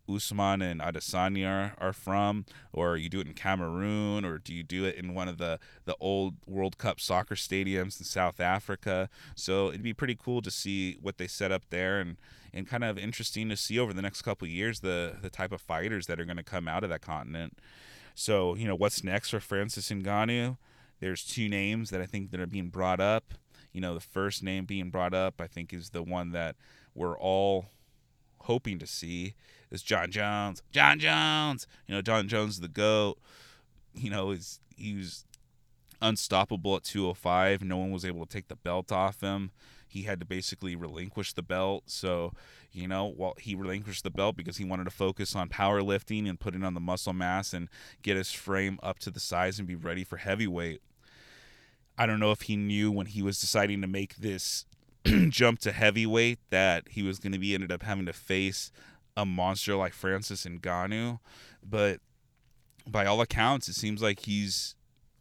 [0.08, 4.86] Usman and Adesanya are from, or you do it in Cameroon, or do you do
[4.86, 9.10] it in one of the the old World Cup soccer stadiums in South Africa?
[9.34, 12.17] So it'd be pretty cool to see what they set up there, and
[12.54, 15.62] and kind of interesting to see over the next couple years the the type of
[15.62, 17.58] fighters that are going to come out of that continent.
[18.15, 20.58] So, you know, what's next for Francis Ngannou?
[21.00, 23.34] There's two names that I think that are being brought up.
[23.74, 26.56] You know, the first name being brought up, I think, is the one that
[26.93, 27.67] we're all
[28.41, 29.36] hoping to see
[29.71, 30.62] is Jon Jones.
[30.71, 31.67] Jon Jones.
[31.88, 33.17] You know, Jon Jones the GOAT.
[33.93, 35.26] You know, is he was
[36.02, 37.63] unstoppable at 205.
[37.63, 39.52] No one was able to take the belt off him.
[39.91, 41.84] He had to basically relinquish the belt.
[41.88, 42.32] So,
[42.71, 46.39] you know, well, he relinquished the belt because he wanted to focus on powerlifting and
[46.39, 47.67] putting on the muscle mass and
[48.01, 50.82] get his frame up to the size and be ready for heavyweight.
[51.97, 54.65] I don't know if he knew when he was deciding to make this
[55.27, 58.71] jump to heavyweight that he was going to be ended up having to face
[59.17, 61.19] a monster like Francis Ngannou,
[61.62, 61.99] but
[62.88, 64.75] by all accounts, it seems like he's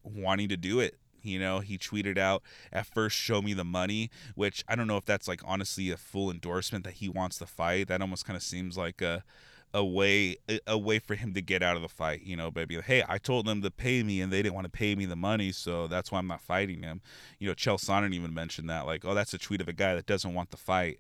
[0.04, 0.99] wanting to do it.
[1.22, 4.96] You know, he tweeted out at first, "Show me the money," which I don't know
[4.96, 7.88] if that's like honestly a full endorsement that he wants to fight.
[7.88, 9.24] That almost kind of seems like a
[9.72, 12.22] a way a way for him to get out of the fight.
[12.22, 14.70] You know, baby, hey, I told them to pay me and they didn't want to
[14.70, 17.00] pay me the money, so that's why I'm not fighting him.
[17.38, 19.94] You know, Chael Sonnen even mentioned that, like, oh, that's a tweet of a guy
[19.94, 20.98] that doesn't want the fight.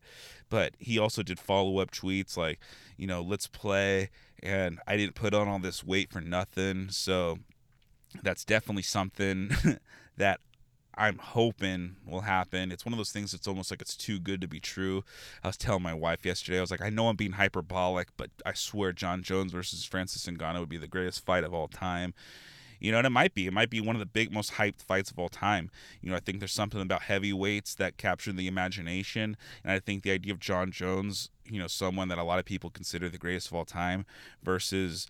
[0.48, 2.60] But he also did follow up tweets like,
[2.96, 4.10] you know, let's play,
[4.42, 6.88] and I didn't put on all this weight for nothing.
[6.90, 7.38] So
[8.22, 9.50] that's definitely something
[10.16, 10.40] that
[11.00, 12.72] I'm hoping will happen.
[12.72, 15.04] It's one of those things that's almost like it's too good to be true.
[15.42, 18.30] I was telling my wife yesterday, I was like, I know I'm being hyperbolic, but
[18.44, 22.12] I swear Jon Jones versus Francis Ngannou would be the greatest fight of all time.
[22.80, 23.46] You know, and it might be.
[23.46, 25.70] It might be one of the big, most hyped fights of all time.
[26.00, 29.36] You know, I think there's something about heavyweights that capture the imagination.
[29.62, 32.46] And I think the idea of Jon Jones, you know, someone that a lot of
[32.46, 34.06] people consider the greatest of all time
[34.42, 35.06] versus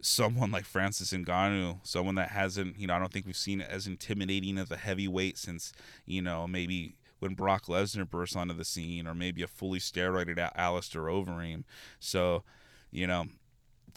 [0.00, 3.86] someone like Francis Ngannou, someone that hasn't, you know, I don't think we've seen as
[3.86, 5.72] intimidating as a heavyweight since,
[6.04, 10.38] you know, maybe when Brock Lesnar burst onto the scene, or maybe a fully steroided
[10.54, 11.64] Alistair Overeem.
[11.98, 12.44] So,
[12.90, 13.26] you know,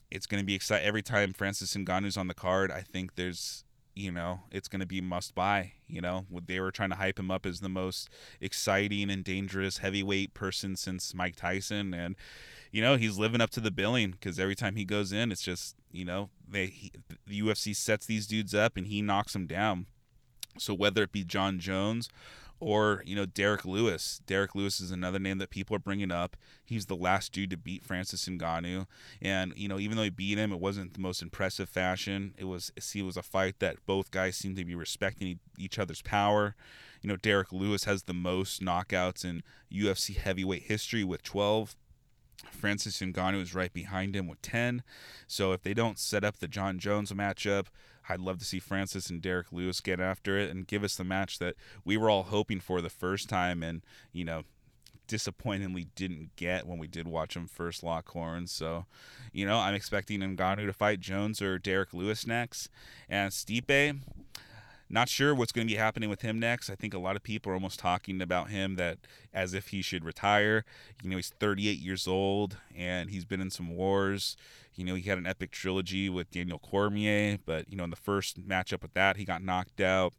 [0.09, 2.71] it's going to be exciting every time Francis Ngannou's on the card.
[2.71, 5.73] I think there's, you know, it's going to be must buy.
[5.87, 8.09] You know, they were trying to hype him up as the most
[8.39, 12.15] exciting and dangerous heavyweight person since Mike Tyson, and
[12.71, 15.41] you know he's living up to the billing because every time he goes in, it's
[15.41, 16.91] just you know they he,
[17.27, 19.87] the UFC sets these dudes up and he knocks them down.
[20.57, 22.09] So whether it be Jon Jones
[22.59, 24.21] or you know Derrick Lewis.
[24.25, 26.35] Derrick Lewis is another name that people are bringing up.
[26.65, 28.85] He's the last dude to beat Francis Ngannou,
[29.21, 32.33] and you know even though he beat him, it wasn't the most impressive fashion.
[32.37, 35.79] It was see, it was a fight that both guys seemed to be respecting each
[35.79, 36.55] other's power.
[37.01, 41.75] You know Derrick Lewis has the most knockouts in UFC heavyweight history with 12.
[42.51, 44.83] Francis Ngannou is right behind him with 10.
[45.27, 47.67] So if they don't set up the Jon Jones matchup,
[48.07, 51.03] I'd love to see Francis and Derrick Lewis get after it and give us the
[51.03, 54.43] match that we were all hoping for the first time and, you know,
[55.07, 58.51] disappointingly didn't get when we did watch him first lock horns.
[58.51, 58.85] So,
[59.33, 62.69] you know, I'm expecting Ngannou to fight Jones or Derrick Lewis next.
[63.09, 63.99] And Stipe,
[64.89, 66.69] not sure what's going to be happening with him next.
[66.69, 68.97] I think a lot of people are almost talking about him that
[69.33, 70.65] as if he should retire.
[71.03, 74.35] You know, he's 38 years old and he's been in some wars.
[74.75, 77.95] You know, he had an epic trilogy with Daniel Cormier, but you know, in the
[77.95, 80.13] first matchup with that, he got knocked out.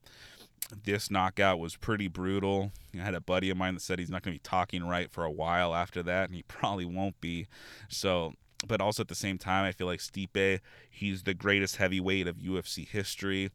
[0.85, 2.71] This knockout was pretty brutal.
[2.95, 5.11] I had a buddy of mine that said he's not going to be talking right
[5.11, 7.49] for a while after that, and he probably won't be.
[7.89, 8.35] So
[8.69, 12.37] but also at the same time, I feel like Stipe, he's the greatest heavyweight of
[12.37, 13.51] UFC history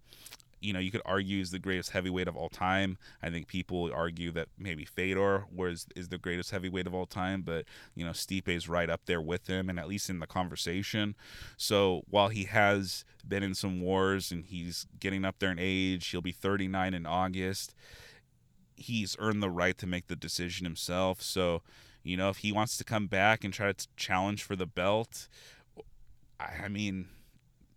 [0.65, 2.97] you know, you could argue is the greatest heavyweight of all time.
[3.21, 7.43] I think people argue that maybe Fedor was is the greatest heavyweight of all time,
[7.43, 10.27] but you know, Stipe is right up there with him, and at least in the
[10.27, 11.15] conversation.
[11.55, 16.07] So while he has been in some wars and he's getting up there in age,
[16.07, 17.75] he'll be 39 in August.
[18.75, 21.21] He's earned the right to make the decision himself.
[21.21, 21.61] So,
[22.03, 25.27] you know, if he wants to come back and try to challenge for the belt,
[26.39, 27.07] I mean,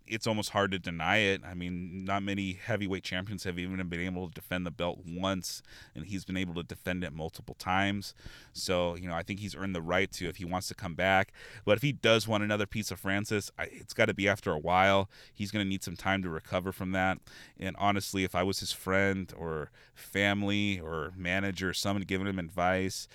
[0.09, 1.43] it's almost hard to deny it.
[1.45, 5.63] I mean, not many heavyweight champions have even been able to defend the belt once,
[5.95, 8.15] and he's been able to defend it multiple times.
[8.53, 10.95] So, you know, I think he's earned the right to if he wants to come
[10.95, 11.33] back.
[11.65, 14.53] But if he does want another piece of Francis, I, it's got to be after
[14.53, 15.09] a while.
[15.33, 17.19] He's going to need some time to recover from that.
[17.59, 22.39] And honestly, if I was his friend or family or manager, or someone giving him
[22.39, 23.09] advice,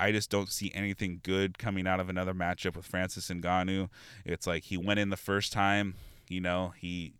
[0.00, 3.90] I just don't see anything good coming out of another matchup with Francis Ngannou.
[4.24, 5.94] It's like he went in the first time,
[6.30, 7.14] you know, he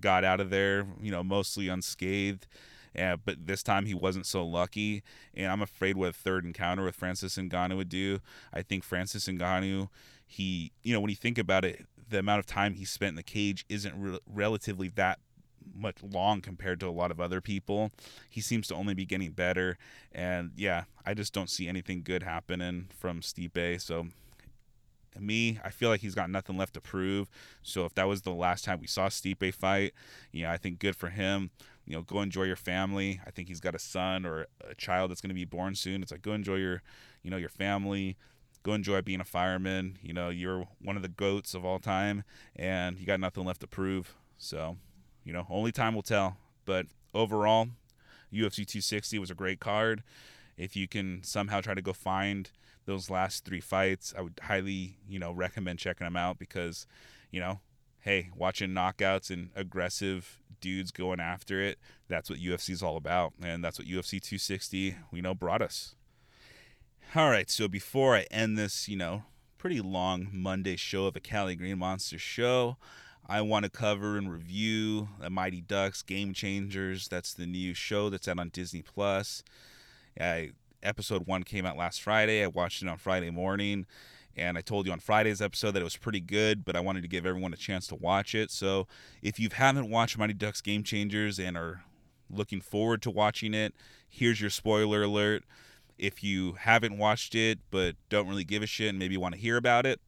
[0.00, 2.46] got out of there, you know, mostly unscathed.
[2.94, 6.94] But this time he wasn't so lucky, and I'm afraid what a third encounter with
[6.94, 8.18] Francis Ngannou would do.
[8.52, 9.88] I think Francis Ngannou,
[10.26, 13.14] he, you know, when you think about it, the amount of time he spent in
[13.14, 15.20] the cage isn't re- relatively that
[15.74, 17.90] much long compared to a lot of other people.
[18.28, 19.78] He seems to only be getting better,
[20.10, 23.80] and yeah, I just don't see anything good happening from Stipe.
[23.80, 24.08] So
[25.18, 27.28] me, I feel like he's got nothing left to prove.
[27.62, 29.92] So if that was the last time we saw Stipe fight,
[30.30, 31.50] you know, I think good for him.
[31.86, 33.20] You know, go enjoy your family.
[33.26, 36.02] I think he's got a son or a child that's going to be born soon.
[36.02, 36.82] It's like go enjoy your,
[37.22, 38.16] you know, your family.
[38.62, 39.98] Go enjoy being a fireman.
[40.00, 42.22] You know, you're one of the goats of all time,
[42.54, 44.14] and you got nothing left to prove.
[44.38, 44.76] So
[45.24, 46.36] you know, only time will tell.
[46.64, 47.68] But overall,
[48.32, 50.02] UFC 260 was a great card.
[50.56, 52.50] If you can somehow try to go find
[52.86, 56.86] those last three fights, I would highly, you know, recommend checking them out because,
[57.30, 57.60] you know,
[58.00, 63.32] hey, watching knockouts and aggressive dudes going after it, that's what UFC is all about.
[63.42, 65.94] And that's what UFC 260, you know, brought us.
[67.14, 69.24] All right, so before I end this, you know,
[69.58, 72.78] pretty long Monday show of a Cali Green Monster show,
[73.28, 77.08] I want to cover and review the Mighty Ducks Game Changers.
[77.08, 79.44] That's the new show that's out on Disney Plus.
[80.18, 80.50] I,
[80.82, 82.42] episode one came out last Friday.
[82.42, 83.86] I watched it on Friday morning,
[84.36, 87.02] and I told you on Friday's episode that it was pretty good, but I wanted
[87.02, 88.50] to give everyone a chance to watch it.
[88.50, 88.86] So
[89.22, 91.82] if you haven't watched Mighty Ducks Game Changers and are
[92.30, 93.74] looking forward to watching it,
[94.08, 95.44] here's your spoiler alert.
[95.98, 99.40] If you haven't watched it but don't really give a shit and maybe want to
[99.40, 100.00] hear about it,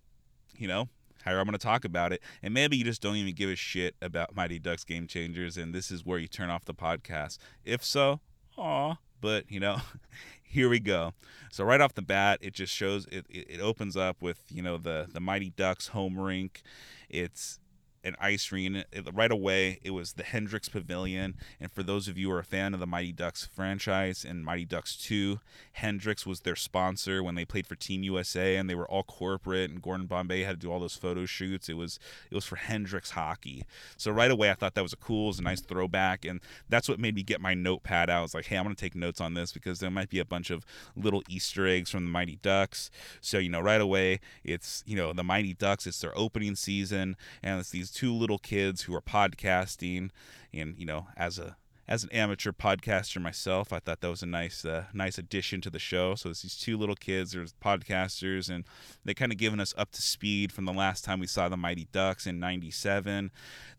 [0.56, 0.88] you know,
[1.24, 2.22] how I'm going to talk about it.
[2.42, 5.74] And maybe you just don't even give a shit about Mighty Ducks Game Changers, and
[5.74, 7.38] this is where you turn off the podcast.
[7.64, 8.20] If so,
[8.56, 8.98] aw.
[9.20, 9.80] But, you know,
[10.54, 11.12] here we go.
[11.50, 14.78] So right off the bat, it just shows it, it, opens up with, you know,
[14.78, 16.62] the, the Mighty Ducks home rink.
[17.08, 17.58] It's
[18.04, 18.84] an ice rink.
[19.12, 21.36] Right away, it was the Hendricks Pavilion.
[21.58, 24.44] And for those of you who are a fan of the Mighty Ducks franchise and
[24.44, 25.40] Mighty Ducks 2,
[25.72, 29.70] Hendricks was their sponsor when they played for Team USA, and they were all corporate.
[29.70, 31.68] And Gordon Bombay had to do all those photo shoots.
[31.68, 31.98] It was
[32.30, 33.64] it was for Hendricks hockey.
[33.96, 36.40] So right away, I thought that was a cool, it was a nice throwback, and
[36.68, 38.18] that's what made me get my notepad out.
[38.18, 40.24] I was like, hey, I'm gonna take notes on this because there might be a
[40.24, 42.90] bunch of little Easter eggs from the Mighty Ducks.
[43.20, 45.86] So you know, right away, it's you know the Mighty Ducks.
[45.86, 50.10] It's their opening season, and it's these two little kids who are podcasting
[50.52, 54.26] and you know as a as an amateur podcaster myself, I thought that was a
[54.26, 56.14] nice, uh, nice addition to the show.
[56.14, 58.64] So it's these two little kids, are podcasters, and
[59.04, 61.58] they kind of given us up to speed from the last time we saw the
[61.58, 63.30] Mighty Ducks in '97.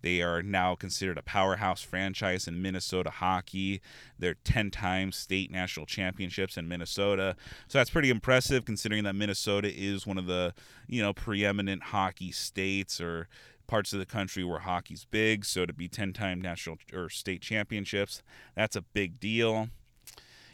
[0.02, 3.82] They are now considered a powerhouse franchise in Minnesota hockey.
[4.20, 7.36] They're 10 times state national championships in Minnesota.
[7.68, 10.54] So that's pretty impressive considering that Minnesota is one of the,
[10.88, 13.28] you know, preeminent hockey states or
[13.68, 15.46] parts of the country where hockey's big.
[15.46, 18.22] So to be 10 time national or state championships,
[18.56, 19.70] that's a big deal.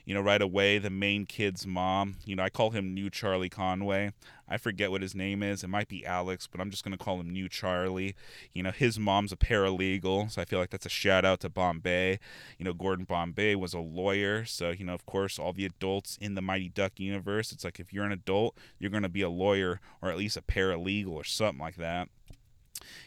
[0.06, 3.50] You know, right away, the main kid's mom, you know, I call him New Charlie
[3.50, 4.14] Conway.
[4.50, 5.64] I forget what his name is.
[5.64, 8.16] It might be Alex, but I'm just going to call him New Charlie.
[8.54, 11.50] You know, his mom's a paralegal, so I feel like that's a shout out to
[11.50, 12.20] Bombay.
[12.58, 16.18] You know, Gordon Bombay was a lawyer, so, you know, of course, all the adults
[16.20, 19.22] in the Mighty Duck universe, it's like if you're an adult, you're going to be
[19.22, 22.10] a lawyer or at least a paralegal or something like that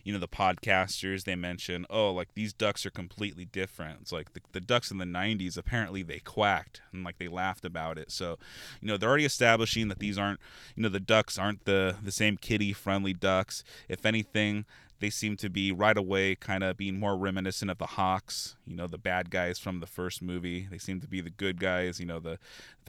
[0.05, 3.99] you know the podcasters they mention oh like these ducks are completely different.
[4.03, 7.64] It's like the, the ducks in the 90s apparently they quacked and like they laughed
[7.64, 8.11] about it.
[8.11, 8.39] So
[8.81, 10.41] you know they're already establishing that these aren't
[10.75, 13.64] you know the ducks aren't the the same kitty friendly ducks.
[13.89, 14.64] If anything
[15.01, 18.75] they seem to be right away kind of being more reminiscent of the hawks you
[18.75, 20.66] know the bad guys from the first movie.
[20.70, 22.39] They seem to be the good guys you know the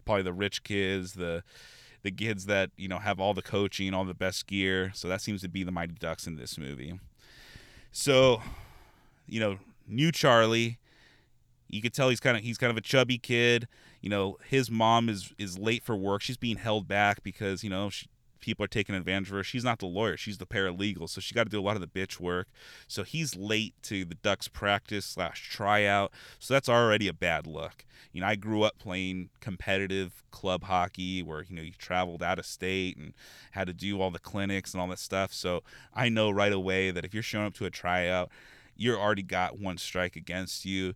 [0.06, 1.44] probably the rich kids the
[2.06, 4.91] the kids that you know have all the coaching, all the best gear.
[4.93, 6.99] So that seems to be the Mighty Ducks in this movie.
[7.91, 8.41] So,
[9.28, 10.78] you know, new Charlie.
[11.68, 13.68] You could tell he's kind of he's kind of a chubby kid.
[14.01, 16.22] You know, his mom is is late for work.
[16.22, 18.06] She's being held back because you know she,
[18.46, 19.43] people are taking advantage of her.
[19.43, 21.82] She's not the lawyer; she's the paralegal, so she got to do a lot of
[21.82, 22.48] the bitch work.
[22.88, 26.12] So he's late to the Ducks practice slash tryout.
[26.38, 27.86] So that's already a bad look.
[28.14, 32.38] You know, I grew up playing competitive club hockey, where you know you traveled out
[32.38, 33.14] of state and
[33.52, 35.34] had to do all the clinics and all that stuff.
[35.34, 38.30] So I know right away that if you're showing up to a tryout,
[38.78, 40.93] you're already got one strike against you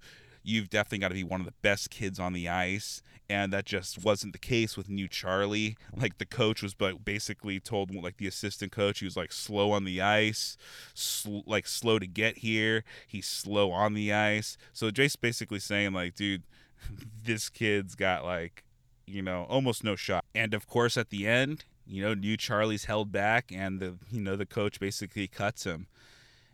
[0.49, 3.65] you've definitely got to be one of the best kids on the ice and that
[3.65, 5.77] just wasn't the case with new charlie.
[5.95, 9.71] Like the coach was but basically told like the assistant coach he was like slow
[9.71, 10.57] on the ice
[10.95, 12.83] sl- like slow to get here.
[13.07, 14.57] He's slow on the ice.
[14.73, 16.43] So jace basically saying like dude
[17.23, 18.63] this kid's got like
[19.05, 20.25] you know almost no shot.
[20.33, 24.21] And of course at the end you know new charlie's held back and the you
[24.21, 25.85] know the coach basically cuts him.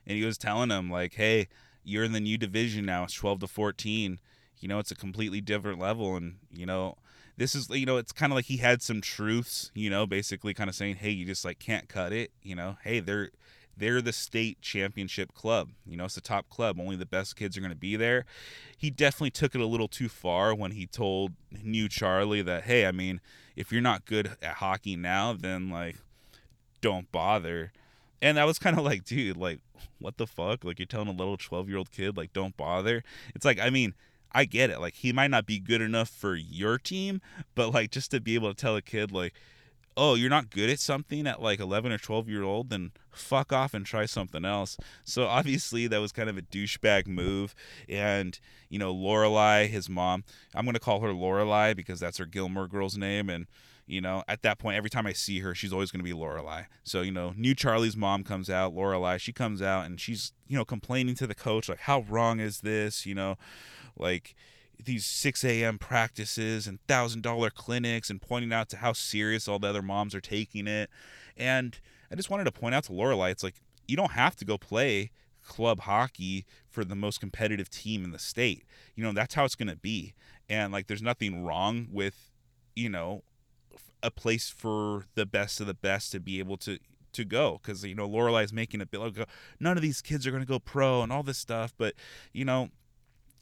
[0.06, 1.48] And he was telling him like hey
[1.86, 3.04] you're in the new division now.
[3.04, 4.20] It's 12 to 14.
[4.60, 6.16] You know, it's a completely different level.
[6.16, 6.98] And, you know,
[7.38, 10.54] this is, you know, it's kind of like he had some truths, you know, basically
[10.54, 12.32] kind of saying, hey, you just like can't cut it.
[12.42, 13.30] You know, hey, they're,
[13.78, 15.72] they're the state championship club.
[15.86, 16.80] You know, it's the top club.
[16.80, 18.26] Only the best kids are going to be there.
[18.78, 21.34] He definitely took it a little too far when he told
[21.64, 23.20] new Charlie that, hey, I mean,
[23.56, 25.98] if you're not good at hockey now, then like,
[26.82, 27.72] don't bother
[28.26, 29.60] and I was kind of like, dude, like,
[30.00, 30.64] what the fuck?
[30.64, 33.04] Like, you're telling a little 12 year old kid, like, don't bother.
[33.36, 33.94] It's like, I mean,
[34.32, 34.80] I get it.
[34.80, 37.22] Like, he might not be good enough for your team,
[37.54, 39.36] but like, just to be able to tell a kid, like,
[39.96, 43.54] oh, you're not good at something at like 11 or 12 year old, then fuck
[43.54, 44.76] off and try something else.
[45.04, 47.54] So obviously that was kind of a douchebag move.
[47.88, 48.38] And,
[48.70, 50.24] you know, Lorelai, his mom,
[50.56, 53.30] I'm going to call her Lorelai because that's her Gilmore Girls name.
[53.30, 53.46] And,
[53.88, 56.18] you know, at that point, every time I see her, she's always going to be
[56.18, 56.66] Lorelai.
[56.84, 60.58] So, you know, new Charlie's mom comes out, Lorelai, she comes out and she's, you
[60.58, 63.06] know, complaining to the coach, like, how wrong is this?
[63.06, 63.38] You know,
[63.98, 64.36] like
[64.84, 65.78] these 6 a.m.
[65.78, 70.22] practices and $1,000 clinics and pointing out to how serious all the other moms are
[70.22, 70.90] taking it.
[71.38, 71.80] And
[72.12, 73.56] I just wanted to point out to Lorelai, it's like,
[73.88, 75.12] you don't have to go play
[75.44, 78.64] club hockey for the most competitive team in the state.
[78.96, 80.14] You know, that's how it's going to be.
[80.50, 82.32] And like, there's nothing wrong with,
[82.76, 83.24] you know,
[84.06, 86.78] a place for the best of the best to be able to
[87.14, 89.12] to go because you know Lorelai's making a bill.
[89.60, 91.96] None of these kids are going to go pro and all this stuff, but
[92.32, 92.70] you know.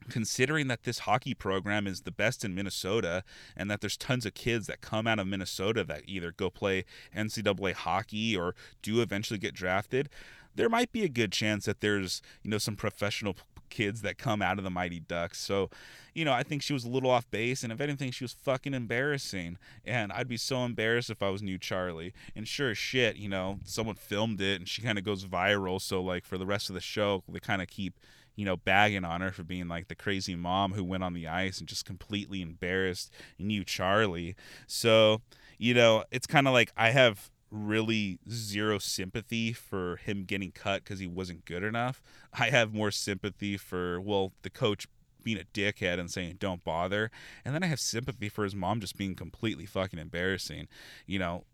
[0.10, 3.24] Considering that this hockey program is the best in Minnesota
[3.56, 6.84] and that there's tons of kids that come out of Minnesota that either go play
[7.16, 10.10] NCAA hockey or do eventually get drafted,
[10.56, 13.38] there might be a good chance that there's, you know, some professional
[13.74, 15.40] kids that come out of the Mighty Ducks.
[15.40, 15.70] So,
[16.14, 18.32] you know, I think she was a little off base, and if anything, she was
[18.32, 19.58] fucking embarrassing.
[19.84, 22.14] And I'd be so embarrassed if I was new Charlie.
[22.36, 25.82] And sure as shit, you know, someone filmed it, and she kind of goes viral.
[25.82, 28.00] So, like, for the rest of the show, they kind of keep
[28.36, 31.28] you know, bagging on her for being like the crazy mom who went on the
[31.28, 34.36] ice and just completely embarrassed new Charlie.
[34.66, 35.22] So,
[35.58, 40.84] you know, it's kind of like I have really zero sympathy for him getting cut
[40.84, 42.02] because he wasn't good enough.
[42.34, 44.88] I have more sympathy for, well, the coach
[45.24, 47.12] being a dickhead and saying don't bother.
[47.46, 50.68] And then I have sympathy for his mom just being completely fucking embarrassing.
[51.06, 51.46] You know,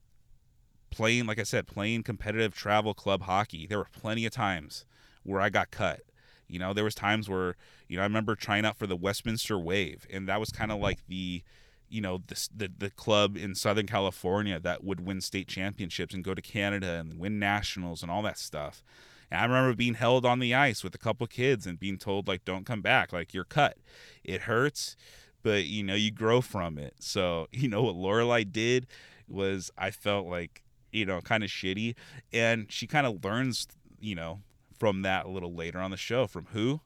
[0.90, 4.86] playing, like I said, playing competitive travel club hockey, there were plenty of times
[5.24, 6.02] where I got cut.
[6.48, 7.56] You know, there was times where,
[7.88, 10.80] you know, I remember trying out for the Westminster Wave, and that was kind of
[10.80, 11.44] like the
[11.90, 16.24] you know the, the the club in Southern California that would win state championships and
[16.24, 18.84] go to Canada and win nationals and all that stuff.
[19.32, 22.28] And I remember being held on the ice with a couple kids and being told
[22.28, 23.78] like don't come back, like you're cut.
[24.24, 24.96] It hurts,
[25.44, 26.96] but you know you grow from it.
[27.00, 28.88] So you know what Lorelai did
[29.28, 31.96] was I felt like you know kind of shitty,
[32.34, 33.68] and she kind of learns
[34.00, 34.40] you know
[34.78, 36.82] from that a little later on the show from who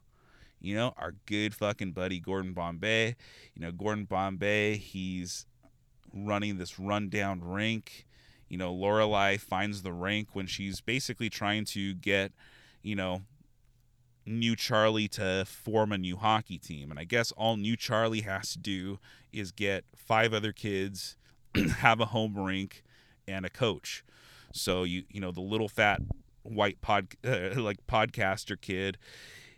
[0.64, 3.16] you know, our good fucking buddy Gordon Bombay.
[3.54, 5.46] You know, Gordon Bombay, he's
[6.12, 8.06] running this rundown rink.
[8.48, 12.32] You know, Lorelai finds the rink when she's basically trying to get,
[12.82, 13.22] you know,
[14.26, 16.90] new Charlie to form a new hockey team.
[16.90, 18.98] And I guess all new Charlie has to do
[19.32, 21.16] is get five other kids,
[21.78, 22.82] have a home rink,
[23.26, 24.04] and a coach.
[24.52, 26.00] So you you know the little fat
[26.42, 28.98] white pod uh, like podcaster kid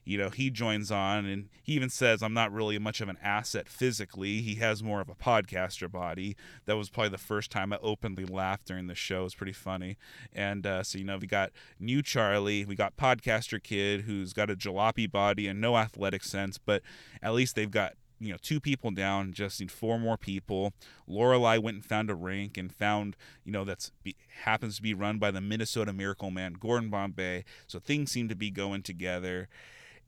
[0.07, 3.18] you know, he joins on and he even says, I'm not really much of an
[3.20, 4.40] asset physically.
[4.40, 6.36] He has more of a podcaster body.
[6.64, 9.22] That was probably the first time I openly laughed during the show.
[9.22, 9.96] It was pretty funny.
[10.32, 11.50] And uh, so, you know, we got
[11.80, 16.57] new Charlie, we got podcaster kid who's got a jalopy body and no athletic sense,
[16.57, 16.82] but
[17.20, 20.72] at least they've got you know two people down just need four more people
[21.07, 24.94] lorelai went and found a rink and found you know that's be, happens to be
[24.94, 29.50] run by the minnesota miracle man gordon bombay so things seem to be going together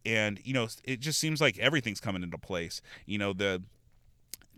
[0.05, 2.81] and you know it just seems like everything's coming into place.
[3.07, 3.63] You know the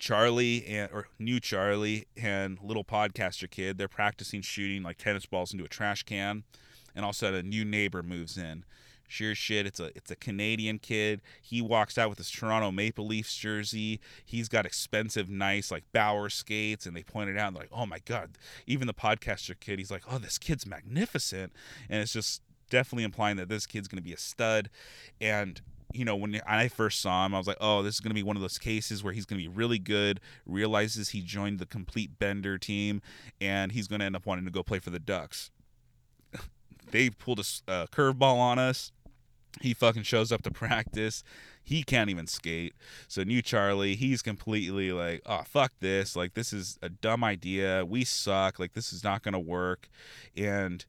[0.00, 5.52] Charlie and or new Charlie and little podcaster kid, they're practicing shooting like tennis balls
[5.52, 6.42] into a trash can,
[6.96, 8.64] and all of a sudden a new neighbor moves in.
[9.06, 11.20] Sure shit, it's a it's a Canadian kid.
[11.42, 14.00] He walks out with his Toronto Maple Leafs jersey.
[14.24, 18.38] He's got expensive, nice like Bauer skates, and they pointed out like, oh my god.
[18.68, 21.52] Even the podcaster kid, he's like, oh, this kid's magnificent,
[21.88, 22.40] and it's just
[22.70, 24.70] definitely implying that this kid's gonna be a stud,
[25.20, 25.60] and
[25.92, 28.14] you know, when I first saw him, I was like, oh, this is going to
[28.14, 31.58] be one of those cases where he's going to be really good, realizes he joined
[31.58, 33.02] the complete Bender team,
[33.40, 35.50] and he's going to end up wanting to go play for the Ducks.
[36.90, 38.92] they pulled a uh, curveball on us.
[39.60, 41.24] He fucking shows up to practice.
[41.62, 42.74] He can't even skate.
[43.08, 46.14] So, new Charlie, he's completely like, oh, fuck this.
[46.14, 47.84] Like, this is a dumb idea.
[47.84, 48.58] We suck.
[48.60, 49.88] Like, this is not going to work.
[50.36, 50.84] And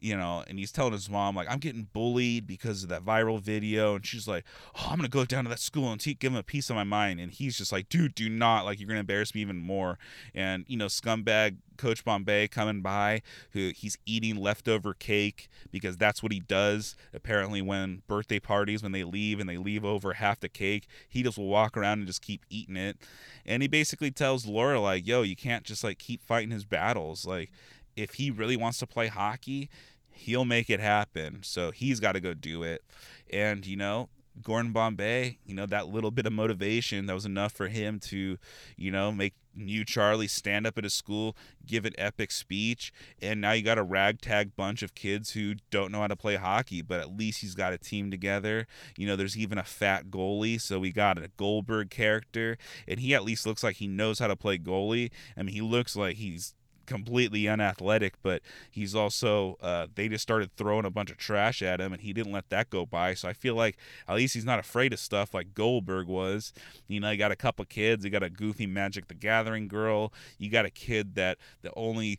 [0.00, 3.40] you know, and he's telling his mom like I'm getting bullied because of that viral
[3.40, 4.44] video, and she's like,
[4.76, 6.84] "Oh, I'm gonna go down to that school and give him a piece of my
[6.84, 9.98] mind," and he's just like, "Dude, do not like you're gonna embarrass me even more."
[10.34, 16.22] And you know, scumbag Coach Bombay coming by, who he's eating leftover cake because that's
[16.22, 16.96] what he does.
[17.14, 21.22] Apparently, when birthday parties, when they leave and they leave over half the cake, he
[21.22, 22.98] just will walk around and just keep eating it.
[23.44, 27.24] And he basically tells Laura like, "Yo, you can't just like keep fighting his battles,
[27.24, 27.50] like."
[27.96, 29.68] If he really wants to play hockey,
[30.10, 31.40] he'll make it happen.
[31.42, 32.82] So he's got to go do it.
[33.30, 34.08] And, you know,
[34.42, 38.38] Gordon Bombay, you know, that little bit of motivation that was enough for him to,
[38.76, 41.34] you know, make new Charlie stand up at his school,
[41.64, 42.92] give an epic speech,
[43.22, 46.36] and now you got a ragtag bunch of kids who don't know how to play
[46.36, 48.66] hockey, but at least he's got a team together.
[48.98, 53.14] You know, there's even a fat goalie, so we got a Goldberg character, and he
[53.14, 55.10] at least looks like he knows how to play goalie.
[55.36, 56.54] I mean, he looks like he's
[56.86, 61.80] completely unathletic, but he's also uh, they just started throwing a bunch of trash at
[61.80, 63.14] him, and he didn't let that go by.
[63.14, 63.76] So I feel like
[64.08, 66.52] at least he's not afraid of stuff like Goldberg was.
[66.88, 70.12] You know, you got a couple kids, you got a goofy Magic the Gathering girl,
[70.38, 72.18] you got a kid that the only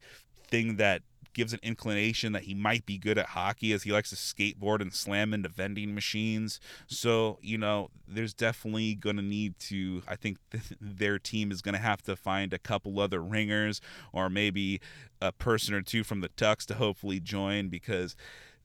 [0.50, 1.02] thing that
[1.38, 4.82] gives an inclination that he might be good at hockey as he likes to skateboard
[4.82, 6.60] and slam into vending machines.
[6.88, 11.62] So, you know, there's definitely going to need to, I think th- their team is
[11.62, 13.82] going to have to find a couple other ringers
[14.12, 14.82] or maybe
[15.22, 18.16] a person or two from the Ducks to hopefully join because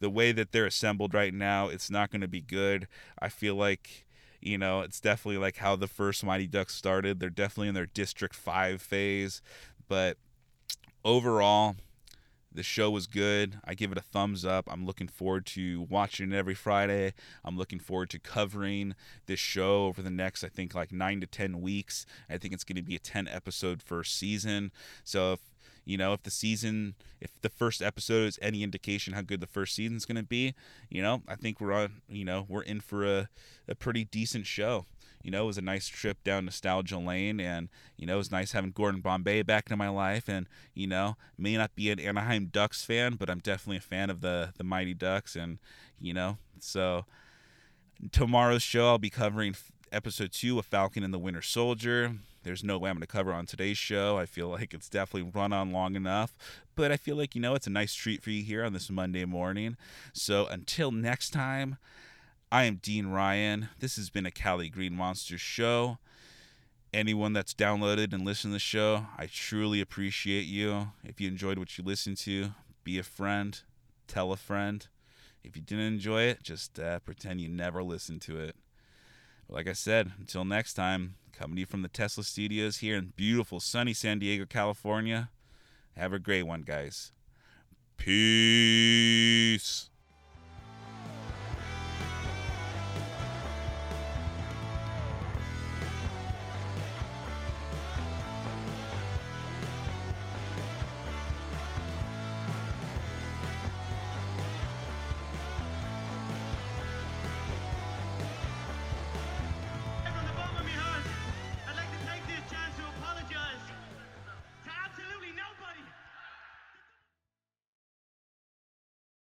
[0.00, 2.88] the way that they're assembled right now, it's not going to be good.
[3.18, 4.06] I feel like
[4.40, 7.86] you know it's definitely like how the first mighty ducks started they're definitely in their
[7.86, 9.40] district 5 phase
[9.86, 10.16] but
[11.04, 11.76] overall
[12.54, 13.58] the show was good.
[13.64, 14.68] I give it a thumbs up.
[14.70, 17.14] I'm looking forward to watching it every Friday.
[17.44, 18.94] I'm looking forward to covering
[19.26, 22.06] this show over the next, I think, like nine to 10 weeks.
[22.28, 24.72] I think it's going to be a 10 episode first season.
[25.04, 25.40] So if
[25.84, 29.48] you know if the season if the first episode is any indication how good the
[29.48, 30.54] first season's going to be
[30.88, 33.28] you know i think we're on you know we're in for a,
[33.66, 34.86] a pretty decent show
[35.22, 38.30] you know, it was a nice trip down nostalgia lane, and you know, it was
[38.30, 40.28] nice having Gordon Bombay back in my life.
[40.28, 44.10] And you know, may not be an Anaheim Ducks fan, but I'm definitely a fan
[44.10, 45.58] of the the Mighty Ducks, and
[46.00, 47.04] you know, so
[48.10, 49.54] tomorrow's show I'll be covering
[49.92, 52.16] episode two of Falcon and the Winter Soldier.
[52.42, 54.16] There's no way I'm going to cover on today's show.
[54.16, 56.36] I feel like it's definitely run on long enough,
[56.74, 58.90] but I feel like, you know, it's a nice treat for you here on this
[58.90, 59.76] Monday morning.
[60.12, 61.76] So until next time,
[62.52, 63.70] I am Dean Ryan.
[63.78, 65.96] This has been a Cali Green Monsters show.
[66.92, 70.88] Anyone that's downloaded and listened to the show, I truly appreciate you.
[71.02, 72.50] If you enjoyed what you listened to,
[72.84, 73.58] be a friend,
[74.06, 74.86] tell a friend.
[75.42, 78.54] If you didn't enjoy it, just uh, pretend you never listened to it.
[79.48, 83.14] Like I said, until next time, coming to you from the Tesla studios here in
[83.16, 85.30] beautiful sunny San Diego, California.
[85.96, 87.12] Have a great one, guys.
[87.96, 89.88] Peace.